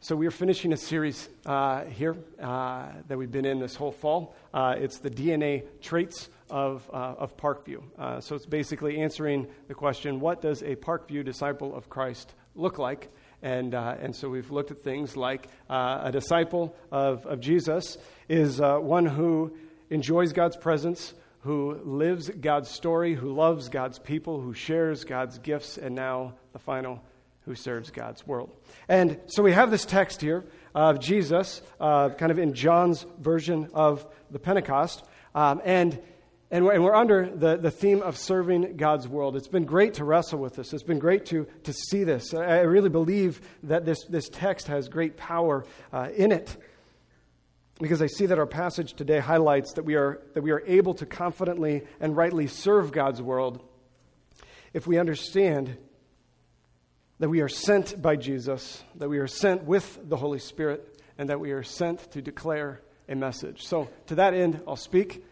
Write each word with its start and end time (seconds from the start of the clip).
So, 0.00 0.14
we 0.14 0.28
are 0.28 0.30
finishing 0.30 0.72
a 0.72 0.76
series 0.76 1.28
uh, 1.44 1.82
here 1.86 2.14
uh, 2.40 2.86
that 3.08 3.18
we've 3.18 3.32
been 3.32 3.44
in 3.44 3.58
this 3.58 3.74
whole 3.74 3.90
fall. 3.90 4.36
Uh, 4.54 4.76
it's 4.78 4.98
the 4.98 5.10
DNA 5.10 5.64
traits 5.80 6.28
of, 6.48 6.88
uh, 6.92 7.16
of 7.18 7.36
Parkview. 7.36 7.82
Uh, 7.98 8.20
so, 8.20 8.36
it's 8.36 8.46
basically 8.46 9.00
answering 9.00 9.48
the 9.66 9.74
question 9.74 10.20
what 10.20 10.40
does 10.40 10.62
a 10.62 10.76
Parkview 10.76 11.24
disciple 11.24 11.74
of 11.74 11.90
Christ 11.90 12.32
look 12.54 12.78
like? 12.78 13.10
And, 13.42 13.74
uh, 13.74 13.96
and 14.00 14.14
so, 14.14 14.28
we've 14.28 14.52
looked 14.52 14.70
at 14.70 14.78
things 14.78 15.16
like 15.16 15.48
a 15.68 16.10
disciple 16.12 16.76
of, 16.92 17.26
of 17.26 17.40
Jesus 17.40 17.98
is 18.28 18.60
one 18.60 19.04
who 19.04 19.56
enjoys 19.90 20.32
God's 20.32 20.56
presence, 20.56 21.12
who 21.40 21.74
lives 21.82 22.30
God's 22.30 22.70
story, 22.70 23.14
who 23.14 23.34
loves 23.34 23.68
God's 23.68 23.98
people, 23.98 24.40
who 24.40 24.54
shares 24.54 25.02
God's 25.02 25.40
gifts, 25.40 25.76
and 25.76 25.96
now 25.96 26.34
the 26.52 26.60
final 26.60 27.02
who 27.48 27.54
serves 27.54 27.90
God's 27.90 28.26
world. 28.26 28.50
And 28.90 29.18
so 29.26 29.42
we 29.42 29.52
have 29.52 29.70
this 29.70 29.86
text 29.86 30.20
here 30.20 30.44
of 30.74 31.00
Jesus, 31.00 31.62
uh, 31.80 32.10
kind 32.10 32.30
of 32.30 32.38
in 32.38 32.52
John's 32.52 33.06
version 33.18 33.70
of 33.72 34.06
the 34.30 34.38
Pentecost. 34.38 35.02
Um, 35.34 35.62
and 35.64 35.98
and 36.50 36.64
we're, 36.64 36.72
and 36.72 36.84
we're, 36.84 36.94
under 36.94 37.28
the, 37.28 37.56
the 37.56 37.70
theme 37.70 38.00
of 38.00 38.16
serving 38.16 38.78
God's 38.78 39.06
world. 39.06 39.36
It's 39.36 39.48
been 39.48 39.66
great 39.66 39.94
to 39.94 40.04
wrestle 40.04 40.38
with 40.38 40.56
this. 40.56 40.72
It's 40.72 40.82
been 40.82 40.98
great 40.98 41.26
to, 41.26 41.46
to 41.64 41.74
see 41.74 42.04
this. 42.04 42.32
I 42.32 42.60
really 42.60 42.88
believe 42.88 43.42
that 43.64 43.84
this, 43.84 44.04
this 44.04 44.30
text 44.30 44.66
has 44.68 44.88
great 44.88 45.18
power 45.18 45.66
uh, 45.92 46.08
in 46.16 46.32
it 46.32 46.56
because 47.78 48.00
I 48.00 48.06
see 48.06 48.24
that 48.26 48.38
our 48.38 48.46
passage 48.46 48.94
today 48.94 49.18
highlights 49.18 49.74
that 49.74 49.84
we, 49.84 49.94
are, 49.94 50.22
that 50.32 50.42
we 50.42 50.50
are 50.50 50.62
able 50.66 50.94
to 50.94 51.06
confidently 51.06 51.86
and 52.00 52.16
rightly 52.16 52.46
serve 52.46 52.92
God's 52.92 53.20
world 53.20 53.62
if 54.72 54.86
we 54.86 54.98
understand 54.98 55.76
that 57.18 57.28
we 57.28 57.40
are 57.40 57.48
sent 57.48 58.00
by 58.00 58.16
Jesus, 58.16 58.82
that 58.94 59.08
we 59.08 59.18
are 59.18 59.26
sent 59.26 59.64
with 59.64 59.98
the 60.08 60.16
Holy 60.16 60.38
Spirit, 60.38 61.00
and 61.18 61.28
that 61.30 61.40
we 61.40 61.50
are 61.50 61.64
sent 61.64 62.10
to 62.12 62.22
declare 62.22 62.80
a 63.08 63.14
message. 63.14 63.64
So, 63.64 63.88
to 64.06 64.14
that 64.16 64.34
end, 64.34 64.60
I'll 64.68 64.76
speak, 64.76 65.24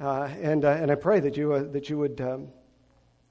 uh, 0.00 0.28
and, 0.40 0.64
uh, 0.64 0.70
and 0.70 0.90
I 0.90 0.94
pray 0.94 1.20
that 1.20 1.36
you, 1.36 1.52
uh, 1.52 1.64
that, 1.72 1.90
you 1.90 1.98
would, 1.98 2.20
um, 2.20 2.48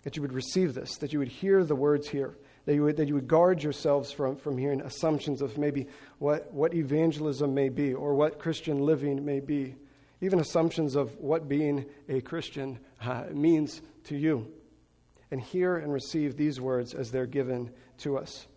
that 0.03 0.16
you 0.16 0.22
would 0.22 0.34
receive 0.34 0.73
this, 0.73 0.97
that 0.97 1.11
you 1.11 1.19
would 1.19 1.28
hear 1.28 1.64
the 1.64 1.75
words 1.75 2.08
here, 2.08 2.38
that 2.66 2.75
you 2.75 2.84
would, 2.84 2.97
that 2.97 3.08
you 3.08 3.16
would 3.16 3.28
guard 3.28 3.64
yourselves 3.64 4.11
from, 4.11 4.36
from 4.36 4.58
hearing 4.58 4.81
assumptions 4.81 5.41
of 5.41 5.58
maybe 5.58 5.88
what, 6.19 6.53
what 6.53 6.73
evangelism 6.73 7.53
may 7.53 7.69
be 7.69 7.94
or 7.94 8.14
what 8.14 8.39
Christian 8.39 8.80
living 8.80 9.25
may 9.25 9.39
be, 9.39 9.75
even 10.22 10.39
assumptions 10.39 10.95
of 10.95 11.17
what 11.19 11.50
being 11.50 11.86
a 12.08 12.22
Christian 12.22 12.80
uh, 13.02 13.25
means 13.31 13.81
to 14.06 14.16
you. 14.16 14.47
And 15.31 15.41
hear 15.41 15.78
and 15.78 15.91
receive 15.91 16.38
these 16.38 16.61
words 16.61 16.94
as 16.94 17.09
they're 17.09 17.25
given 17.25 17.72
to 18.04 18.18
us. 18.18 18.48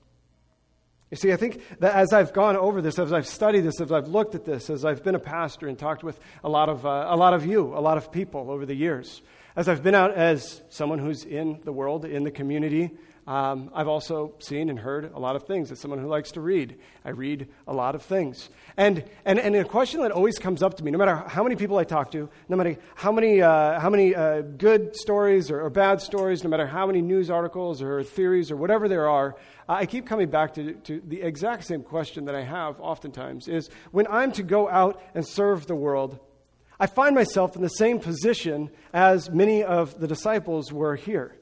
You 1.11 1.17
see, 1.17 1.33
I 1.33 1.37
think 1.37 1.63
that 1.79 1.95
as 1.95 2.13
I've 2.13 2.33
gone 2.33 2.57
over 2.57 2.83
this, 2.83 2.99
as 2.99 3.13
I've 3.13 3.29
studied 3.29 3.61
this, 3.61 3.81
as 3.81 3.93
I've 3.93 4.09
looked 4.09 4.35
at 4.35 4.45
this, 4.45 4.69
as 4.69 4.85
I've 4.85 5.05
been 5.05 5.15
a 5.15 5.21
pastor 5.21 5.69
and 5.69 5.79
talked 5.79 6.03
with 6.03 6.19
a 6.43 6.49
lot 6.49 6.69
of, 6.69 6.85
uh, 6.85 7.07
a 7.09 7.17
lot 7.17 7.33
of 7.33 7.47
you, 7.47 7.77
a 7.77 7.81
lot 7.81 7.97
of 7.97 8.11
people 8.11 8.51
over 8.51 8.67
the 8.67 8.75
years, 8.75 9.23
as 9.55 9.69
I've 9.69 9.85
been 9.85 9.95
out 9.95 10.13
as 10.15 10.63
someone 10.69 10.99
who's 10.99 11.25
in 11.25 11.61
the 11.65 11.73
world, 11.73 12.05
in 12.05 12.25
the 12.25 12.31
community, 12.33 12.91
um, 13.27 13.71
I've 13.75 13.89
also 13.89 14.35
seen 14.39 14.71
and 14.71 14.79
heard 14.79 15.13
a 15.13 15.19
lot 15.19 15.35
of 15.35 15.45
things. 15.45 15.73
As 15.73 15.81
someone 15.81 15.99
who 15.99 16.07
likes 16.07 16.31
to 16.33 16.41
read, 16.41 16.77
I 17.05 17.11
read 17.11 17.49
a 17.67 17.75
lot 17.75 17.97
of 17.97 18.03
things. 18.03 18.51
And, 18.77 19.03
and, 19.25 19.41
and 19.41 19.57
a 19.57 19.65
question 19.65 20.01
that 20.03 20.13
always 20.13 20.39
comes 20.39 20.63
up 20.63 20.75
to 20.75 20.85
me, 20.85 20.93
no 20.93 20.99
matter 20.99 21.17
how 21.27 21.43
many 21.43 21.57
people 21.57 21.77
I 21.77 21.83
talk 21.83 22.13
to, 22.13 22.29
no 22.49 22.57
matter 22.57 22.77
how 22.95 23.11
many, 23.11 23.43
uh, 23.43 23.81
how 23.81 23.91
many 23.91 24.15
uh, 24.15 24.43
good 24.43 24.95
stories 24.95 25.51
or, 25.51 25.61
or, 25.61 25.71
bad 25.71 26.01
stories, 26.01 26.45
no 26.45 26.51
matter 26.51 26.69
how 26.69 26.87
many 26.87 27.03
news 27.03 27.29
articles 27.29 27.83
or 27.83 28.05
theories 28.05 28.53
or 28.53 28.57
whatever 28.57 28.89
there 28.89 29.09
are, 29.09 29.35
I 29.69 29.87
keep 29.87 30.07
coming 30.07 30.31
back 30.31 30.55
to, 30.55 30.75
to 30.75 31.03
the 31.05 31.23
exact 31.23 31.65
same 31.65 31.83
question 31.83 32.27
that 32.27 32.37
I 32.37 32.45
have 32.45 32.81
oftentimes 32.81 33.49
is 33.49 33.69
when 33.91 34.07
I'm 34.07 34.31
to 34.33 34.45
go 34.45 34.69
out 34.69 35.03
and 35.17 35.27
serve 35.27 35.67
the 35.67 35.75
world, 35.75 36.21
I 36.79 36.87
find 36.87 37.17
myself 37.17 37.57
in 37.57 37.63
the 37.63 37.69
same 37.69 37.99
position 37.99 38.71
as 38.93 39.31
many 39.31 39.65
of 39.65 39.99
the 39.99 40.07
disciples 40.07 40.73
were 40.73 40.95
here 40.95 41.35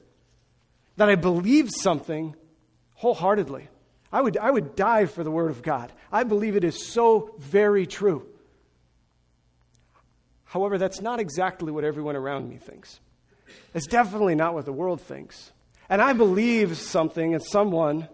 that 0.97 1.09
I 1.09 1.15
believe 1.15 1.69
something 1.71 2.35
wholeheartedly. 2.95 3.67
I 4.11 4.21
would, 4.21 4.37
I 4.37 4.49
would 4.49 4.75
die 4.75 5.05
for 5.05 5.23
the 5.23 5.31
Word 5.31 5.51
of 5.51 5.61
God. 5.61 5.91
I 6.11 6.23
believe 6.23 6.55
it 6.55 6.63
is 6.63 6.87
so 6.87 7.35
very 7.37 7.85
true. 7.85 8.25
However, 10.45 10.77
that's 10.77 11.01
not 11.01 11.19
exactly 11.19 11.71
what 11.71 11.83
everyone 11.83 12.15
around 12.15 12.47
me 12.47 12.57
thinks. 12.57 12.99
It's 13.73 13.87
definitely 13.87 14.35
not 14.35 14.53
what 14.53 14.65
the 14.65 14.71
world 14.71 15.01
thinks. 15.01 15.51
And 15.89 16.01
I 16.01 16.13
believe 16.13 16.77
something 16.77 17.33
and 17.33 17.43
someone 17.43 18.07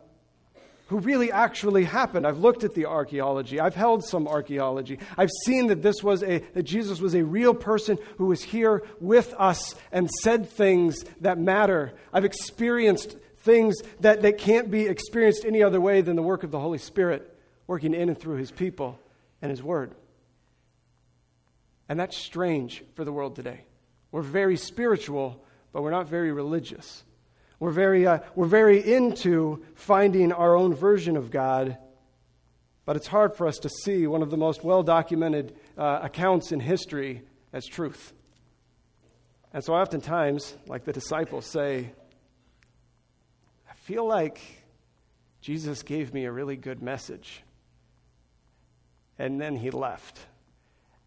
who 0.92 1.00
really 1.00 1.32
actually 1.32 1.86
happened. 1.86 2.28
I've 2.28 2.40
looked 2.40 2.66
at 2.66 2.74
the 2.74 2.86
archaeology. 2.86 3.62
I've 3.62 3.76
held 3.76 4.04
some 4.04 4.28
archaeology. 4.28 5.00
I've 5.18 5.30
seen 5.46 5.68
that 5.68 5.82
this 5.82 6.04
was 6.04 6.22
a 6.22 6.40
that 6.54 6.64
Jesus 6.64 7.00
was 7.00 7.16
a 7.16 7.24
real 7.24 7.54
person 7.54 7.98
who 8.18 8.26
was 8.26 8.44
here 8.44 8.84
with 9.00 9.34
us 9.38 9.74
and 9.94 10.12
said 10.12 10.50
things 10.50 11.06
that 11.22 11.40
matter. 11.40 11.94
I've 12.12 12.26
experienced 12.26 13.16
things 13.38 13.78
that, 14.02 14.22
that 14.24 14.38
can't 14.38 14.70
be 14.70 14.88
experienced 14.88 15.46
any 15.46 15.64
other 15.64 15.80
way 15.80 16.02
than 16.02 16.18
the 16.18 16.22
work 16.22 16.44
of 16.44 16.52
the 16.52 16.60
Holy 16.60 16.78
Spirit 16.78 17.40
working 17.68 17.94
in 17.94 18.10
and 18.10 18.18
through 18.20 18.36
his 18.36 18.52
people 18.52 19.00
and 19.42 19.50
his 19.50 19.64
word. 19.64 19.96
And 21.88 21.98
that's 21.98 22.18
strange 22.18 22.84
for 22.96 23.06
the 23.06 23.14
world 23.14 23.38
today. 23.38 23.62
We're 24.12 24.24
very 24.24 24.58
spiritual, 24.58 25.42
but 25.72 25.84
we're 25.84 25.92
not 25.92 26.10
very 26.10 26.34
religious. 26.34 27.06
We're 27.62 27.70
very, 27.70 28.08
uh, 28.08 28.22
we're 28.34 28.48
very 28.48 28.80
into 28.80 29.64
finding 29.76 30.34
our 30.34 30.56
own 30.56 30.74
version 30.74 31.16
of 31.16 31.30
God, 31.30 31.78
but 32.86 32.96
it's 32.96 33.06
hard 33.06 33.36
for 33.36 33.46
us 33.46 33.60
to 33.60 33.70
see 33.70 34.08
one 34.08 34.24
of 34.24 34.32
the 34.32 34.36
most 34.36 34.64
well 34.64 34.82
documented 34.82 35.56
uh, 35.78 36.00
accounts 36.02 36.52
in 36.52 36.60
history 36.60 37.22
as 37.54 37.68
truth. 37.68 38.14
And 39.54 39.64
so, 39.64 39.76
oftentimes, 39.76 40.56
like 40.66 40.86
the 40.86 40.92
disciples 40.92 41.46
say, 41.46 41.92
I 43.70 43.74
feel 43.76 44.08
like 44.08 44.42
Jesus 45.40 45.84
gave 45.84 46.16
me 46.16 46.26
a 46.26 46.32
really 46.32 46.56
good 46.56 46.82
message, 46.82 47.44
and 49.20 49.40
then 49.40 49.56
he 49.56 49.70
left. 49.70 50.18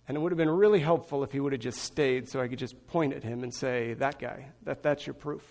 And 0.06 0.16
it 0.16 0.20
would 0.20 0.30
have 0.30 0.38
been 0.38 0.50
really 0.50 0.78
helpful 0.78 1.24
if 1.24 1.32
he 1.32 1.40
would 1.40 1.50
have 1.52 1.62
just 1.62 1.80
stayed 1.80 2.28
so 2.28 2.40
I 2.40 2.46
could 2.46 2.60
just 2.60 2.86
point 2.86 3.12
at 3.12 3.24
him 3.24 3.42
and 3.42 3.52
say, 3.52 3.94
That 3.94 4.20
guy, 4.20 4.50
that, 4.62 4.84
that's 4.84 5.04
your 5.04 5.14
proof. 5.14 5.42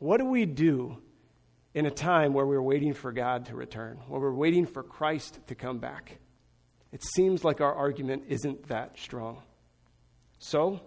What 0.00 0.16
do 0.16 0.24
we 0.24 0.46
do 0.46 0.96
in 1.74 1.84
a 1.84 1.90
time 1.90 2.32
where 2.32 2.46
we're 2.46 2.62
waiting 2.62 2.94
for 2.94 3.12
God 3.12 3.46
to 3.46 3.54
return, 3.54 3.98
where 4.08 4.18
we're 4.18 4.32
waiting 4.32 4.64
for 4.64 4.82
Christ 4.82 5.38
to 5.48 5.54
come 5.54 5.78
back? 5.78 6.16
It 6.90 7.04
seems 7.04 7.44
like 7.44 7.60
our 7.60 7.74
argument 7.74 8.24
isn't 8.28 8.68
that 8.68 8.98
strong. 8.98 9.42
So, 10.38 10.80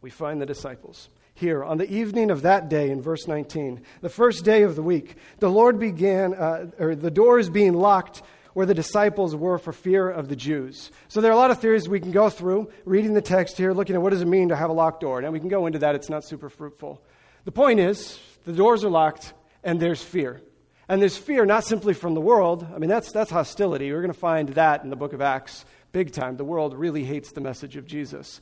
we 0.00 0.08
find 0.08 0.40
the 0.40 0.46
disciples. 0.46 1.10
Here, 1.34 1.62
on 1.62 1.76
the 1.76 1.90
evening 1.92 2.30
of 2.30 2.42
that 2.42 2.70
day, 2.70 2.90
in 2.90 3.02
verse 3.02 3.28
19, 3.28 3.82
the 4.00 4.08
first 4.08 4.42
day 4.42 4.62
of 4.62 4.74
the 4.74 4.82
week, 4.82 5.16
the 5.40 5.50
Lord 5.50 5.78
began, 5.78 6.32
uh, 6.32 6.70
or 6.78 6.94
the 6.94 7.10
doors 7.10 7.50
being 7.50 7.74
locked 7.74 8.22
where 8.54 8.64
the 8.64 8.72
disciples 8.72 9.36
were 9.36 9.58
for 9.58 9.72
fear 9.72 10.08
of 10.08 10.28
the 10.28 10.36
Jews. 10.36 10.90
So 11.08 11.20
there 11.20 11.30
are 11.30 11.34
a 11.34 11.36
lot 11.36 11.50
of 11.50 11.60
theories 11.60 11.90
we 11.90 12.00
can 12.00 12.12
go 12.12 12.30
through, 12.30 12.70
reading 12.86 13.12
the 13.12 13.20
text 13.20 13.58
here, 13.58 13.74
looking 13.74 13.96
at 13.96 14.00
what 14.00 14.10
does 14.10 14.22
it 14.22 14.28
mean 14.28 14.48
to 14.48 14.56
have 14.56 14.70
a 14.70 14.72
locked 14.72 15.00
door. 15.02 15.20
Now, 15.20 15.30
we 15.30 15.40
can 15.40 15.50
go 15.50 15.66
into 15.66 15.80
that, 15.80 15.94
it's 15.94 16.08
not 16.08 16.24
super 16.24 16.48
fruitful. 16.48 17.02
The 17.44 17.52
point 17.52 17.78
is, 17.78 18.18
the 18.44 18.52
doors 18.52 18.84
are 18.84 18.90
locked 18.90 19.34
and 19.62 19.78
there's 19.78 20.02
fear. 20.02 20.40
And 20.88 21.00
there's 21.00 21.16
fear 21.16 21.44
not 21.44 21.64
simply 21.64 21.94
from 21.94 22.14
the 22.14 22.20
world. 22.20 22.66
I 22.74 22.78
mean, 22.78 22.90
that's, 22.90 23.12
that's 23.12 23.30
hostility. 23.30 23.92
We're 23.92 24.00
going 24.00 24.12
to 24.12 24.18
find 24.18 24.50
that 24.50 24.82
in 24.82 24.90
the 24.90 24.96
book 24.96 25.12
of 25.12 25.20
Acts 25.20 25.64
big 25.92 26.12
time. 26.12 26.36
The 26.36 26.44
world 26.44 26.74
really 26.74 27.04
hates 27.04 27.32
the 27.32 27.40
message 27.40 27.76
of 27.76 27.86
Jesus. 27.86 28.40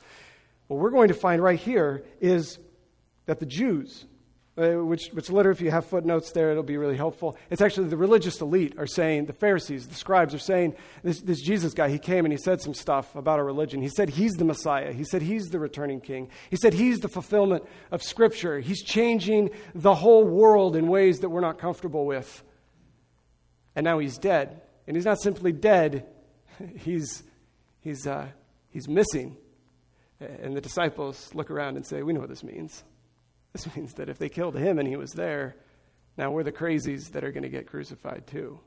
What 0.68 0.80
we're 0.80 0.90
going 0.90 1.08
to 1.08 1.14
find 1.14 1.42
right 1.42 1.58
here 1.58 2.04
is 2.20 2.58
that 3.26 3.40
the 3.40 3.46
Jews, 3.46 4.06
which, 4.54 5.08
which 5.12 5.30
later, 5.30 5.50
if 5.50 5.62
you 5.62 5.70
have 5.70 5.86
footnotes 5.86 6.30
there, 6.32 6.50
it'll 6.50 6.62
be 6.62 6.76
really 6.76 6.96
helpful. 6.96 7.38
It's 7.48 7.62
actually 7.62 7.88
the 7.88 7.96
religious 7.96 8.38
elite 8.42 8.74
are 8.78 8.86
saying, 8.86 9.24
the 9.24 9.32
Pharisees, 9.32 9.88
the 9.88 9.94
scribes 9.94 10.34
are 10.34 10.38
saying, 10.38 10.74
this, 11.02 11.22
this 11.22 11.40
Jesus 11.40 11.72
guy, 11.72 11.88
he 11.88 11.98
came 11.98 12.26
and 12.26 12.32
he 12.32 12.38
said 12.38 12.60
some 12.60 12.74
stuff 12.74 13.14
about 13.14 13.38
our 13.38 13.46
religion. 13.46 13.80
He 13.80 13.88
said 13.88 14.10
he's 14.10 14.32
the 14.32 14.44
Messiah. 14.44 14.92
He 14.92 15.04
said 15.04 15.22
he's 15.22 15.48
the 15.48 15.58
returning 15.58 16.02
king. 16.02 16.28
He 16.50 16.56
said 16.56 16.74
he's 16.74 17.00
the 17.00 17.08
fulfillment 17.08 17.64
of 17.90 18.02
Scripture. 18.02 18.60
He's 18.60 18.82
changing 18.82 19.50
the 19.74 19.94
whole 19.94 20.24
world 20.24 20.76
in 20.76 20.86
ways 20.86 21.20
that 21.20 21.30
we're 21.30 21.40
not 21.40 21.58
comfortable 21.58 22.04
with. 22.04 22.42
And 23.74 23.84
now 23.84 24.00
he's 24.00 24.18
dead. 24.18 24.60
And 24.86 24.96
he's 24.96 25.06
not 25.06 25.18
simply 25.18 25.52
dead, 25.52 26.06
he's, 26.76 27.22
he's, 27.80 28.06
uh, 28.06 28.26
he's 28.68 28.86
missing. 28.86 29.38
And 30.20 30.54
the 30.54 30.60
disciples 30.60 31.34
look 31.34 31.50
around 31.50 31.76
and 31.76 31.86
say, 31.86 32.02
We 32.02 32.12
know 32.12 32.20
what 32.20 32.28
this 32.28 32.44
means. 32.44 32.84
This 33.52 33.66
means 33.76 33.94
that 33.94 34.08
if 34.08 34.18
they 34.18 34.28
killed 34.28 34.56
him 34.56 34.78
and 34.78 34.88
he 34.88 34.96
was 34.96 35.12
there, 35.12 35.56
now 36.16 36.30
we're 36.30 36.42
the 36.42 36.52
crazies 36.52 37.12
that 37.12 37.24
are 37.24 37.32
going 37.32 37.42
to 37.42 37.48
get 37.48 37.66
crucified 37.66 38.26
too. 38.26 38.60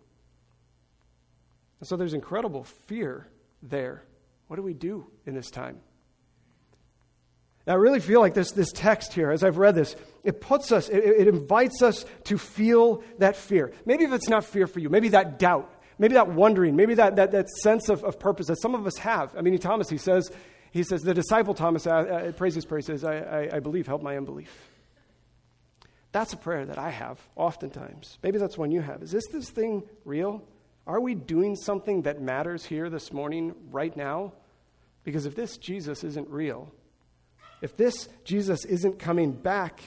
And 1.79 1.87
so 1.87 1.95
there's 1.95 2.13
incredible 2.13 2.63
fear 2.63 3.27
there. 3.61 4.03
What 4.47 4.55
do 4.55 4.63
we 4.63 4.73
do 4.73 5.07
in 5.25 5.35
this 5.35 5.49
time? 5.49 5.79
Now, 7.67 7.73
I 7.73 7.77
really 7.77 7.99
feel 7.99 8.19
like 8.19 8.35
this, 8.35 8.51
this 8.51 8.71
text 8.71 9.13
here, 9.13 9.31
as 9.31 9.43
I've 9.43 9.57
read 9.57 9.73
this, 9.73 9.95
it 10.23 10.39
puts 10.39 10.71
us, 10.71 10.87
it, 10.87 11.03
it 11.03 11.27
invites 11.27 11.81
us 11.81 12.05
to 12.25 12.37
feel 12.37 13.03
that 13.17 13.35
fear. 13.35 13.73
Maybe 13.85 14.03
if 14.03 14.13
it's 14.13 14.29
not 14.29 14.45
fear 14.45 14.67
for 14.67 14.79
you, 14.79 14.89
maybe 14.89 15.09
that 15.09 15.39
doubt, 15.39 15.71
maybe 15.97 16.13
that 16.13 16.27
wondering, 16.27 16.75
maybe 16.75 16.93
that, 16.95 17.15
that, 17.15 17.31
that 17.31 17.49
sense 17.49 17.89
of, 17.89 18.03
of 18.03 18.19
purpose 18.19 18.47
that 18.47 18.61
some 18.61 18.75
of 18.75 18.85
us 18.85 18.97
have. 18.97 19.35
I 19.35 19.41
mean, 19.41 19.57
Thomas, 19.57 19.89
he 19.89 19.97
says, 19.97 20.31
he 20.71 20.83
says, 20.83 21.01
the 21.01 21.15
disciple 21.15 21.55
Thomas 21.55 21.87
uh, 21.87 21.91
uh, 21.91 22.31
praises, 22.33 22.65
praises, 22.65 23.03
I, 23.03 23.17
I, 23.17 23.49
I 23.55 23.59
believe, 23.59 23.87
help 23.87 24.03
my 24.03 24.15
unbelief. 24.15 24.51
That's 26.15 26.31
a 26.31 26.37
prayer 26.37 26.65
that 26.65 26.77
I 26.77 26.91
have 26.91 27.19
oftentimes. 27.35 28.19
Maybe 28.23 28.37
that's 28.37 28.57
one 28.57 28.71
you 28.71 28.79
have. 28.79 29.03
Is 29.03 29.11
this 29.11 29.27
this 29.33 29.49
thing 29.49 29.83
real? 30.05 30.47
Are 30.87 31.01
we 31.01 31.13
doing 31.13 31.57
something 31.57 32.03
that 32.03 32.21
matters 32.21 32.63
here 32.63 32.89
this 32.89 33.11
morning, 33.11 33.53
right 33.69 33.93
now? 33.97 34.31
Because 35.03 35.25
if 35.25 35.35
this 35.35 35.57
Jesus 35.57 36.05
isn't 36.05 36.29
real, 36.29 36.71
if 37.61 37.75
this 37.75 38.07
Jesus 38.23 38.63
isn't 38.63 38.97
coming 38.97 39.33
back, 39.33 39.81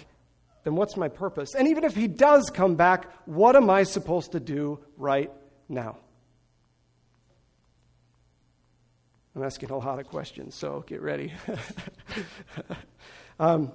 then 0.65 0.75
what's 0.75 0.99
my 0.99 1.09
purpose? 1.09 1.55
And 1.55 1.67
even 1.67 1.83
if 1.83 1.97
he 1.97 2.07
does 2.07 2.51
come 2.51 2.75
back, 2.75 3.11
what 3.25 3.57
am 3.57 3.71
I 3.71 3.85
supposed 3.85 4.33
to 4.33 4.41
do 4.41 4.81
right 4.99 5.33
now? 5.67 5.97
I'm 9.35 9.45
asking 9.45 9.71
a 9.71 9.79
lot 9.79 9.99
of 9.99 10.07
questions, 10.09 10.55
so 10.55 10.85
get 10.87 11.01
ready. 11.01 11.33
um, 13.41 13.73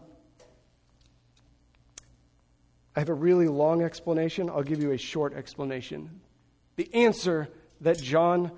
I 2.96 3.00
have 3.00 3.10
a 3.10 3.14
really 3.14 3.48
long 3.48 3.82
explanation. 3.82 4.50
I'll 4.50 4.64
give 4.64 4.82
you 4.82 4.92
a 4.92 4.98
short 4.98 5.34
explanation. 5.34 6.22
The 6.76 6.94
answer 6.94 7.50
that 7.82 8.02
John 8.02 8.52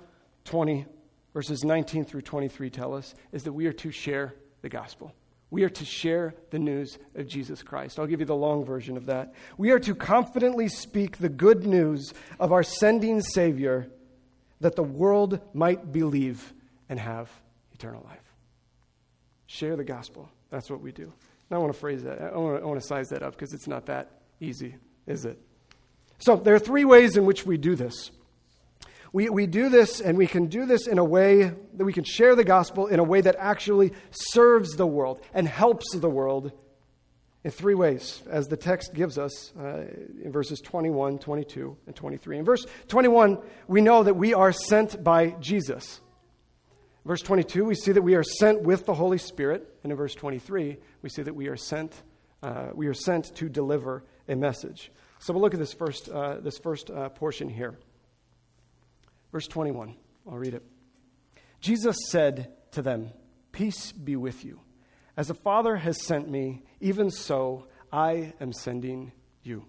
20, 0.44 0.86
verses 1.32 1.64
19 1.64 2.04
through 2.04 2.22
23 2.22 2.70
tell 2.70 2.94
us 2.94 3.14
is 3.32 3.44
that 3.44 3.52
we 3.52 3.66
are 3.66 3.72
to 3.74 3.90
share 3.90 4.34
the 4.62 4.68
gospel. 4.68 5.14
We 5.50 5.62
are 5.62 5.70
to 5.70 5.84
share 5.84 6.34
the 6.50 6.58
news 6.58 6.98
of 7.14 7.28
Jesus 7.28 7.62
Christ. 7.62 7.98
I'll 7.98 8.06
give 8.06 8.20
you 8.20 8.26
the 8.26 8.34
long 8.34 8.64
version 8.64 8.96
of 8.96 9.06
that. 9.06 9.34
We 9.56 9.70
are 9.70 9.78
to 9.80 9.94
confidently 9.94 10.68
speak 10.68 11.18
the 11.18 11.28
good 11.28 11.64
news 11.64 12.12
of 12.40 12.52
our 12.52 12.62
sending 12.62 13.20
Savior 13.20 13.88
that 14.60 14.76
the 14.76 14.82
world 14.82 15.40
might 15.54 15.92
believe 15.92 16.52
and 16.88 16.98
have 16.98 17.30
eternal 17.72 18.02
life. 18.04 18.18
Share 19.46 19.76
the 19.76 19.84
gospel. 19.84 20.28
That's 20.50 20.68
what 20.68 20.80
we 20.80 20.90
do. 20.90 21.12
Now 21.50 21.58
I 21.58 21.60
want 21.60 21.72
to 21.72 21.78
phrase 21.78 22.02
that. 22.02 22.20
I 22.20 22.36
want 22.36 22.58
to, 22.58 22.62
I 22.62 22.66
want 22.66 22.80
to 22.80 22.86
size 22.86 23.08
that 23.10 23.22
up 23.22 23.32
because 23.32 23.52
it's 23.52 23.68
not 23.68 23.86
that 23.86 24.10
easy, 24.40 24.76
is 25.06 25.24
it? 25.24 25.40
So 26.18 26.36
there 26.36 26.54
are 26.54 26.60
three 26.60 26.84
ways 26.84 27.16
in 27.16 27.26
which 27.26 27.44
we 27.46 27.56
do 27.56 27.74
this. 27.74 28.10
We, 29.12 29.28
we 29.30 29.46
do 29.46 29.68
this, 29.68 30.00
and 30.00 30.18
we 30.18 30.26
can 30.26 30.46
do 30.46 30.66
this 30.66 30.86
in 30.86 30.98
a 30.98 31.04
way 31.04 31.44
that 31.44 31.84
we 31.84 31.92
can 31.92 32.04
share 32.04 32.34
the 32.34 32.44
gospel 32.44 32.86
in 32.86 32.98
a 32.98 33.04
way 33.04 33.20
that 33.20 33.36
actually 33.38 33.92
serves 34.10 34.76
the 34.76 34.86
world 34.86 35.20
and 35.32 35.48
helps 35.48 35.94
the 35.94 36.10
world 36.10 36.52
in 37.44 37.52
three 37.52 37.74
ways, 37.74 38.22
as 38.28 38.48
the 38.48 38.56
text 38.56 38.92
gives 38.92 39.18
us 39.18 39.52
uh, 39.56 39.84
in 40.22 40.32
verses 40.32 40.60
21, 40.60 41.18
22, 41.18 41.76
and 41.86 41.94
23. 41.94 42.38
In 42.38 42.44
verse 42.44 42.66
21, 42.88 43.38
we 43.68 43.80
know 43.80 44.02
that 44.02 44.14
we 44.14 44.34
are 44.34 44.50
sent 44.50 45.02
by 45.04 45.30
Jesus. 45.40 46.00
Verse 47.04 47.22
22, 47.22 47.64
we 47.64 47.76
see 47.76 47.92
that 47.92 48.02
we 48.02 48.16
are 48.16 48.24
sent 48.24 48.62
with 48.62 48.84
the 48.84 48.94
Holy 48.94 49.18
Spirit. 49.18 49.64
And 49.84 49.92
in 49.92 49.96
verse 49.96 50.16
23, 50.16 50.76
we 51.02 51.08
see 51.08 51.22
that 51.22 51.36
we 51.36 51.46
are 51.46 51.56
sent, 51.56 52.02
uh, 52.42 52.70
we 52.74 52.88
are 52.88 52.94
sent 52.94 53.32
to 53.36 53.48
deliver 53.48 54.02
a 54.28 54.36
message. 54.36 54.90
So 55.18 55.32
we'll 55.32 55.42
look 55.42 55.54
at 55.54 55.60
this 55.60 55.72
first, 55.72 56.08
uh, 56.08 56.36
this 56.40 56.58
first 56.58 56.90
uh, 56.90 57.08
portion 57.10 57.48
here. 57.48 57.78
Verse 59.32 59.46
21, 59.48 59.94
I'll 60.28 60.38
read 60.38 60.54
it. 60.54 60.62
Jesus 61.60 61.96
said 62.08 62.52
to 62.72 62.82
them, 62.82 63.10
Peace 63.52 63.92
be 63.92 64.16
with 64.16 64.44
you. 64.44 64.60
As 65.16 65.28
the 65.28 65.34
Father 65.34 65.76
has 65.76 66.04
sent 66.04 66.28
me, 66.28 66.62
even 66.80 67.10
so 67.10 67.66
I 67.90 68.34
am 68.40 68.52
sending 68.52 69.12
you. 69.42 69.64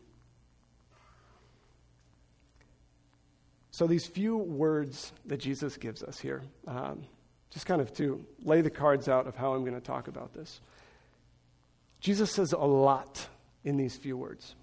So, 3.72 3.88
these 3.88 4.08
few 4.08 4.38
words 4.38 5.14
that 5.26 5.38
Jesus 5.38 5.78
gives 5.78 6.02
us 6.04 6.20
here, 6.20 6.42
um, 6.66 7.06
just 7.52 7.66
kind 7.66 7.80
of 7.80 7.94
to 7.94 8.26
lay 8.42 8.62
the 8.62 8.70
cards 8.70 9.08
out 9.08 9.28
of 9.28 9.36
how 9.36 9.54
I'm 9.54 9.62
going 9.62 9.76
to 9.76 9.80
talk 9.80 10.08
about 10.08 10.34
this. 10.34 10.60
Jesus 12.00 12.32
says 12.32 12.54
a 12.54 12.58
lot 12.58 13.28
in 13.68 13.78
these 13.78 13.98
few 13.98 14.18
words. 14.18 14.56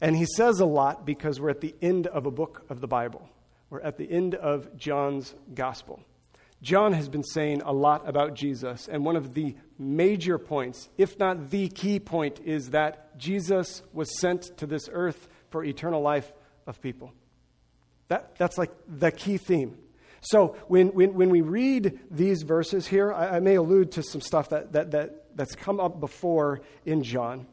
And 0.00 0.14
he 0.14 0.26
says 0.26 0.60
a 0.60 0.66
lot 0.66 1.06
because 1.06 1.40
we're 1.40 1.50
at 1.50 1.62
the 1.62 1.74
end 1.80 2.06
of 2.06 2.26
a 2.26 2.30
book 2.30 2.64
of 2.68 2.80
the 2.80 2.86
Bible. 2.86 3.26
We're 3.70 3.80
at 3.80 3.96
the 3.96 4.10
end 4.10 4.34
of 4.34 4.76
John's 4.76 5.34
gospel. 5.54 6.00
John 6.62 6.92
has 6.92 7.08
been 7.08 7.24
saying 7.24 7.62
a 7.62 7.72
lot 7.72 8.08
about 8.08 8.34
Jesus, 8.34 8.88
and 8.88 9.04
one 9.04 9.16
of 9.16 9.34
the 9.34 9.56
major 9.78 10.38
points, 10.38 10.88
if 10.96 11.18
not 11.18 11.50
the 11.50 11.68
key 11.68 11.98
point, 11.98 12.40
is 12.44 12.70
that 12.70 13.18
Jesus 13.18 13.82
was 13.92 14.18
sent 14.18 14.56
to 14.58 14.66
this 14.66 14.88
earth 14.92 15.28
for 15.50 15.64
eternal 15.64 16.02
life 16.02 16.30
of 16.66 16.80
people. 16.80 17.12
That, 18.08 18.36
that's 18.36 18.58
like 18.58 18.70
the 18.86 19.10
key 19.10 19.38
theme. 19.38 19.78
So 20.20 20.56
when, 20.68 20.88
when, 20.88 21.14
when 21.14 21.30
we 21.30 21.40
read 21.40 22.00
these 22.10 22.42
verses 22.42 22.86
here, 22.86 23.12
I, 23.12 23.36
I 23.36 23.40
may 23.40 23.54
allude 23.54 23.92
to 23.92 24.02
some 24.02 24.20
stuff 24.20 24.50
that, 24.50 24.72
that, 24.72 24.90
that, 24.92 25.36
that's 25.36 25.54
come 25.54 25.78
up 25.78 26.00
before 26.00 26.62
in 26.84 27.02
John. 27.02 27.46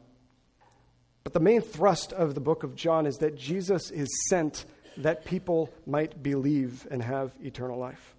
But 1.24 1.32
the 1.32 1.40
main 1.40 1.62
thrust 1.62 2.12
of 2.12 2.34
the 2.34 2.40
book 2.40 2.62
of 2.62 2.76
John 2.76 3.06
is 3.06 3.16
that 3.18 3.36
Jesus 3.36 3.90
is 3.90 4.08
sent 4.28 4.66
that 4.98 5.24
people 5.24 5.70
might 5.86 6.22
believe 6.22 6.86
and 6.90 7.02
have 7.02 7.32
eternal 7.42 7.78
life. 7.78 8.14